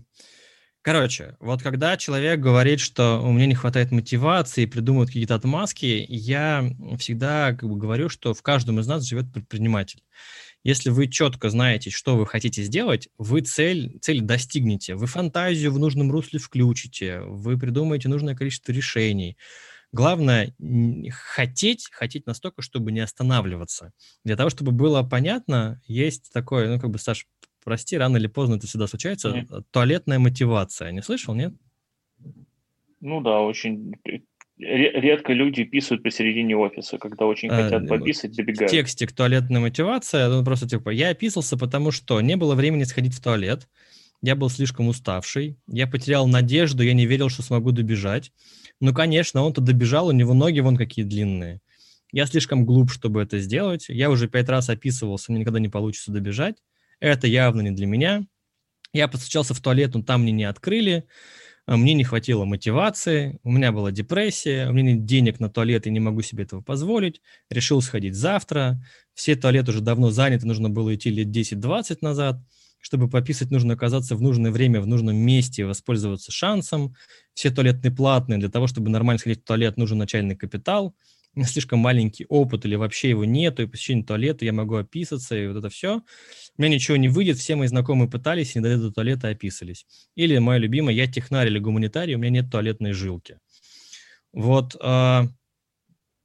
Короче, 0.83 1.35
вот 1.39 1.61
когда 1.61 1.95
человек 1.95 2.39
говорит, 2.39 2.79
что 2.79 3.21
у 3.23 3.31
меня 3.31 3.45
не 3.45 3.53
хватает 3.53 3.91
мотивации, 3.91 4.65
придумывает 4.65 5.09
какие-то 5.09 5.35
отмазки, 5.35 6.05
я 6.09 6.67
всегда 6.97 7.53
как 7.53 7.69
бы 7.69 7.77
говорю, 7.77 8.09
что 8.09 8.33
в 8.33 8.41
каждом 8.41 8.79
из 8.79 8.87
нас 8.87 9.07
живет 9.07 9.31
предприниматель. 9.31 10.03
Если 10.63 10.89
вы 10.89 11.07
четко 11.07 11.51
знаете, 11.51 11.91
что 11.91 12.17
вы 12.17 12.25
хотите 12.25 12.63
сделать, 12.63 13.09
вы 13.19 13.41
цель, 13.41 13.99
цель 14.01 14.21
достигнете, 14.21 14.95
вы 14.95 15.05
фантазию 15.05 15.71
в 15.71 15.77
нужном 15.77 16.11
русле 16.11 16.39
включите, 16.39 17.21
вы 17.21 17.59
придумаете 17.59 18.09
нужное 18.09 18.35
количество 18.35 18.71
решений, 18.71 19.37
Главное 19.93 20.55
хотеть, 21.11 21.89
хотеть 21.91 22.25
настолько, 22.25 22.61
чтобы 22.61 22.93
не 22.93 23.01
останавливаться. 23.01 23.91
Для 24.23 24.37
того, 24.37 24.49
чтобы 24.49 24.71
было 24.71 25.03
понятно, 25.03 25.81
есть 25.85 26.31
такое, 26.31 26.69
ну, 26.69 26.79
как 26.79 26.91
бы, 26.91 26.97
Саш, 26.97 27.27
прости, 27.63 27.97
рано 27.97 28.17
или 28.17 28.27
поздно 28.27 28.55
это 28.55 28.67
всегда 28.67 28.87
случается, 28.87 29.29
mm. 29.29 29.63
туалетная 29.71 30.19
мотивация. 30.19 30.91
Не 30.91 31.01
слышал, 31.01 31.33
нет? 31.33 31.53
Ну 32.99 33.21
да, 33.21 33.41
очень 33.41 33.95
редко 34.57 35.33
люди 35.33 35.63
писают 35.63 36.03
посередине 36.03 36.55
офиса, 36.55 36.97
когда 36.97 37.25
очень 37.25 37.49
а, 37.49 37.63
хотят 37.63 37.87
пописать, 37.87 38.35
добегают. 38.35 38.71
В 38.71 38.75
тексте 38.75 39.07
к 39.07 39.11
туалетная 39.11 39.59
мотивация, 39.59 40.29
ну 40.29 40.43
просто 40.43 40.69
типа, 40.69 40.91
я 40.91 41.09
описался, 41.09 41.57
потому 41.57 41.91
что 41.91 42.21
не 42.21 42.35
было 42.35 42.53
времени 42.53 42.83
сходить 42.83 43.15
в 43.15 43.23
туалет, 43.23 43.67
я 44.21 44.35
был 44.35 44.49
слишком 44.49 44.87
уставший, 44.87 45.57
я 45.67 45.87
потерял 45.87 46.27
надежду, 46.27 46.83
я 46.83 46.93
не 46.93 47.07
верил, 47.07 47.29
что 47.29 47.41
смогу 47.41 47.71
добежать. 47.71 48.31
Ну, 48.79 48.93
конечно, 48.93 49.41
он-то 49.41 49.61
добежал, 49.61 50.07
у 50.07 50.11
него 50.11 50.33
ноги 50.33 50.59
вон 50.59 50.77
какие 50.77 51.05
длинные. 51.05 51.59
Я 52.11 52.25
слишком 52.27 52.65
глуп, 52.65 52.91
чтобы 52.91 53.21
это 53.21 53.39
сделать. 53.39 53.85
Я 53.87 54.09
уже 54.11 54.27
пять 54.27 54.49
раз 54.49 54.69
описывался, 54.69 55.31
мне 55.31 55.41
никогда 55.41 55.59
не 55.59 55.69
получится 55.69 56.11
добежать. 56.11 56.57
Это 57.01 57.27
явно 57.27 57.61
не 57.61 57.71
для 57.71 57.87
меня. 57.87 58.25
Я 58.93 59.09
постучался 59.09 59.53
в 59.53 59.61
туалет, 59.61 59.93
но 59.93 60.03
там 60.03 60.23
мне 60.23 60.31
не 60.31 60.45
открыли. 60.45 61.05
А 61.67 61.77
мне 61.77 61.93
не 61.93 62.03
хватило 62.03 62.45
мотивации, 62.45 63.39
у 63.43 63.51
меня 63.51 63.71
была 63.71 63.91
депрессия, 63.91 64.67
у 64.67 64.73
меня 64.73 64.93
нет 64.93 65.05
денег 65.05 65.39
на 65.39 65.49
туалет, 65.49 65.87
и 65.87 65.91
не 65.91 65.99
могу 65.99 66.21
себе 66.21 66.43
этого 66.43 66.61
позволить. 66.61 67.21
Решил 67.49 67.81
сходить 67.81 68.15
завтра. 68.15 68.83
Все 69.13 69.35
туалеты 69.35 69.71
уже 69.71 69.81
давно 69.81 70.11
заняты, 70.11 70.47
нужно 70.47 70.69
было 70.69 70.95
идти 70.95 71.09
лет 71.09 71.27
10-20 71.27 71.99
назад 72.01 72.41
чтобы 72.81 73.07
пописать, 73.09 73.51
нужно 73.51 73.75
оказаться 73.75 74.15
в 74.15 74.21
нужное 74.21 74.51
время, 74.51 74.81
в 74.81 74.87
нужном 74.87 75.15
месте, 75.15 75.65
воспользоваться 75.65 76.31
шансом. 76.31 76.95
Все 77.35 77.51
туалетные 77.51 77.91
платные. 77.91 78.39
Для 78.39 78.49
того, 78.49 78.67
чтобы 78.67 78.89
нормально 78.89 79.19
сходить 79.19 79.41
в 79.41 79.45
туалет, 79.45 79.77
нужен 79.77 79.99
начальный 79.99 80.35
капитал. 80.35 80.95
Слишком 81.45 81.79
маленький 81.79 82.25
опыт 82.27 82.65
или 82.65 82.75
вообще 82.75 83.09
его 83.09 83.23
нету, 83.23 83.63
и 83.63 83.65
посещение 83.65 84.05
туалета 84.05 84.43
я 84.43 84.51
могу 84.53 84.75
описаться, 84.75 85.37
и 85.37 85.47
вот 85.47 85.57
это 85.57 85.69
все. 85.69 86.01
У 86.57 86.61
меня 86.61 86.75
ничего 86.75 86.97
не 86.97 87.07
выйдет, 87.07 87.37
все 87.37 87.55
мои 87.55 87.67
знакомые 87.67 88.09
пытались, 88.09 88.55
не 88.55 88.61
дойдут 88.61 88.89
до 88.89 88.91
туалета, 88.91 89.29
описались. 89.29 89.85
Или, 90.15 90.37
мое 90.39 90.57
любимое, 90.57 90.93
я 90.93 91.07
технарь 91.07 91.47
или 91.47 91.59
гуманитарий, 91.59 92.15
у 92.15 92.17
меня 92.17 92.41
нет 92.41 92.51
туалетной 92.51 92.91
жилки. 92.91 93.39
Вот 94.33 94.75
э, 94.81 95.21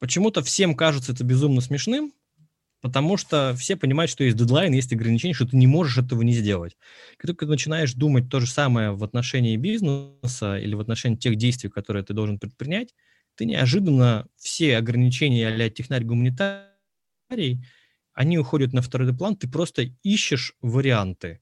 почему-то 0.01 0.43
всем 0.43 0.75
кажется 0.75 1.13
это 1.13 1.25
безумно 1.25 1.61
смешным, 1.61 2.13
Потому 2.83 3.17
что 3.17 3.53
все 3.59 3.75
понимают, 3.75 4.11
что 4.13 4.23
есть 4.23 4.37
дедлайн, 4.37 4.73
есть 4.73 4.93
ограничения, 4.93 5.35
что 5.35 5.47
ты 5.49 5.57
не 5.57 5.67
можешь 5.67 5.99
этого 5.99 6.23
не 6.23 6.33
сделать. 6.33 6.77
Как 7.17 7.27
только 7.27 7.47
ты 7.47 7.51
начинаешь 7.51 7.95
думать 7.95 8.29
то 8.31 8.39
же 8.39 8.47
самое 8.47 8.93
в 8.93 9.03
отношении 9.03 9.57
бизнеса 9.57 10.57
или 10.57 10.75
в 10.75 10.81
отношении 10.81 11.17
тех 11.17 11.35
действий, 11.35 11.69
которые 11.69 12.05
ты 12.05 12.15
должен 12.15 12.39
предпринять, 12.39 12.95
ты 13.37 13.45
неожиданно 13.45 14.27
все 14.37 14.77
ограничения 14.77 15.49
а-ля 15.49 15.71
технарь-гуманитарий, 15.71 17.65
они 18.13 18.39
уходят 18.39 18.73
на 18.73 18.83
второй 18.83 19.15
план, 19.15 19.37
ты 19.37 19.49
просто 19.49 19.91
ищешь 20.03 20.55
варианты. 20.63 21.41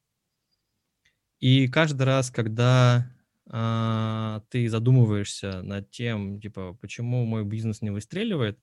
И 1.41 1.69
каждый 1.69 2.03
раз, 2.03 2.31
когда 2.31 3.11
а, 3.47 4.43
ты 4.51 4.69
задумываешься 4.69 5.63
над 5.63 5.91
тем, 5.91 6.41
типа, 6.41 6.77
почему 6.81 7.25
мой 7.25 7.45
бизнес 7.45 7.83
не 7.83 7.91
выстреливает, 7.91 8.59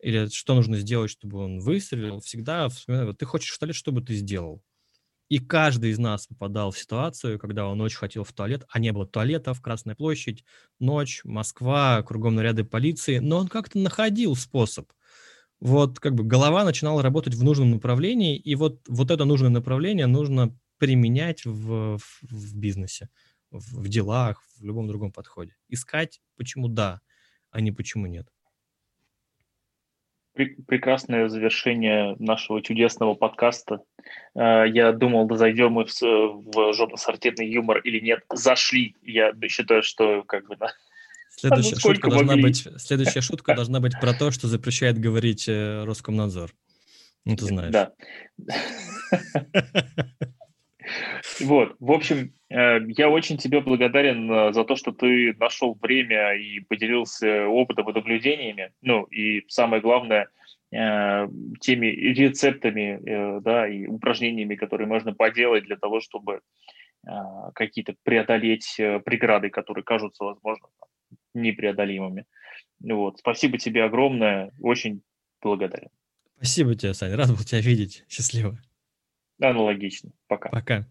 или 0.00 0.26
что 0.26 0.54
нужно 0.54 0.76
сделать, 0.78 1.10
чтобы 1.10 1.38
он 1.38 1.60
выстрелил, 1.60 2.20
всегда 2.20 2.68
вспоминаю, 2.68 3.14
ты 3.14 3.24
хочешь 3.24 3.58
что 3.72 3.92
бы 3.92 4.02
ты 4.02 4.14
сделал? 4.14 4.62
И 5.32 5.38
каждый 5.38 5.92
из 5.92 5.98
нас 5.98 6.26
попадал 6.26 6.72
в 6.72 6.78
ситуацию, 6.78 7.38
когда 7.38 7.66
он 7.66 7.80
очень 7.80 7.96
хотел 7.96 8.22
в 8.22 8.34
туалет, 8.34 8.66
а 8.68 8.78
не 8.78 8.92
было 8.92 9.06
туалета 9.06 9.54
в 9.54 9.62
Красной 9.62 9.94
площадь, 9.94 10.44
ночь, 10.78 11.22
Москва, 11.24 12.02
кругом 12.02 12.34
наряды 12.34 12.64
полиции, 12.64 13.16
но 13.16 13.38
он 13.38 13.48
как-то 13.48 13.78
находил 13.78 14.36
способ. 14.36 14.92
Вот 15.58 16.00
как 16.00 16.14
бы 16.16 16.22
голова 16.22 16.64
начинала 16.64 17.00
работать 17.00 17.34
в 17.34 17.42
нужном 17.42 17.70
направлении, 17.70 18.36
и 18.36 18.54
вот, 18.54 18.82
вот 18.86 19.10
это 19.10 19.24
нужное 19.24 19.48
направление 19.48 20.06
нужно 20.06 20.54
применять 20.76 21.46
в, 21.46 21.96
в, 21.96 22.02
в 22.20 22.54
бизнесе, 22.54 23.08
в, 23.50 23.80
в 23.80 23.88
делах, 23.88 24.42
в 24.58 24.62
любом 24.62 24.86
другом 24.86 25.12
подходе. 25.12 25.56
Искать, 25.70 26.20
почему 26.36 26.68
да, 26.68 27.00
а 27.50 27.62
не 27.62 27.72
почему 27.72 28.04
нет 28.04 28.28
прекрасное 30.34 31.28
завершение 31.28 32.16
нашего 32.18 32.62
чудесного 32.62 33.14
подкаста. 33.14 33.82
Э, 34.34 34.64
я 34.66 34.92
думал, 34.92 35.28
зайдем 35.36 35.72
мы 35.72 35.84
в, 35.84 36.72
жопно-сортирный 36.72 37.50
юмор 37.50 37.78
или 37.78 38.00
нет. 38.00 38.20
Зашли. 38.32 38.96
Я 39.02 39.32
считаю, 39.48 39.82
что 39.82 40.22
как 40.24 40.48
бы... 40.48 40.56
Да. 40.56 40.72
Следующая, 41.34 41.76
шутка 41.76 42.10
должна 42.10 42.36
быть, 42.36 42.68
следующая 42.76 43.22
шутка 43.22 43.54
должна 43.54 43.80
быть 43.80 43.98
про 44.00 44.12
то, 44.12 44.30
что 44.30 44.48
запрещает 44.48 44.98
говорить 44.98 45.48
э, 45.48 45.84
Роскомнадзор. 45.84 46.52
Ну, 47.24 47.36
ты 47.36 47.46
знаешь. 47.46 47.72
Да. 47.72 47.92
Вот, 51.40 51.76
в 51.80 51.92
общем, 51.92 52.32
э, 52.50 52.78
я 52.88 53.08
очень 53.08 53.36
тебе 53.36 53.60
благодарен 53.60 54.30
э, 54.30 54.52
за 54.52 54.64
то, 54.64 54.76
что 54.76 54.92
ты 54.92 55.34
нашел 55.38 55.78
время 55.80 56.34
и 56.34 56.60
поделился 56.60 57.46
опытом 57.46 57.90
и 57.90 57.92
наблюдениями. 57.92 58.72
Ну, 58.80 59.04
и 59.04 59.44
самое 59.48 59.82
главное, 59.82 60.28
э, 60.72 61.28
теми 61.60 61.86
рецептами, 61.86 63.40
да, 63.40 63.68
и 63.68 63.86
упражнениями, 63.86 64.54
которые 64.54 64.86
можно 64.86 65.14
поделать 65.14 65.64
для 65.64 65.76
того, 65.76 66.00
чтобы 66.00 66.40
какие-то 67.56 67.96
преодолеть 68.04 68.76
преграды, 69.04 69.50
которые 69.50 69.82
кажутся, 69.82 70.22
возможно, 70.22 70.68
непреодолимыми. 71.34 72.26
Вот. 72.80 73.18
Спасибо 73.18 73.58
тебе 73.58 73.82
огромное, 73.82 74.52
очень 74.60 75.02
благодарен. 75.40 75.88
Спасибо 76.36 76.76
тебе, 76.76 76.94
Саня, 76.94 77.16
рад 77.16 77.30
был 77.30 77.38
тебя 77.38 77.60
видеть. 77.60 78.04
Счастливо. 78.08 78.56
Аналогично. 79.42 80.10
Пока. 80.28 80.48
Пока. 80.50 80.86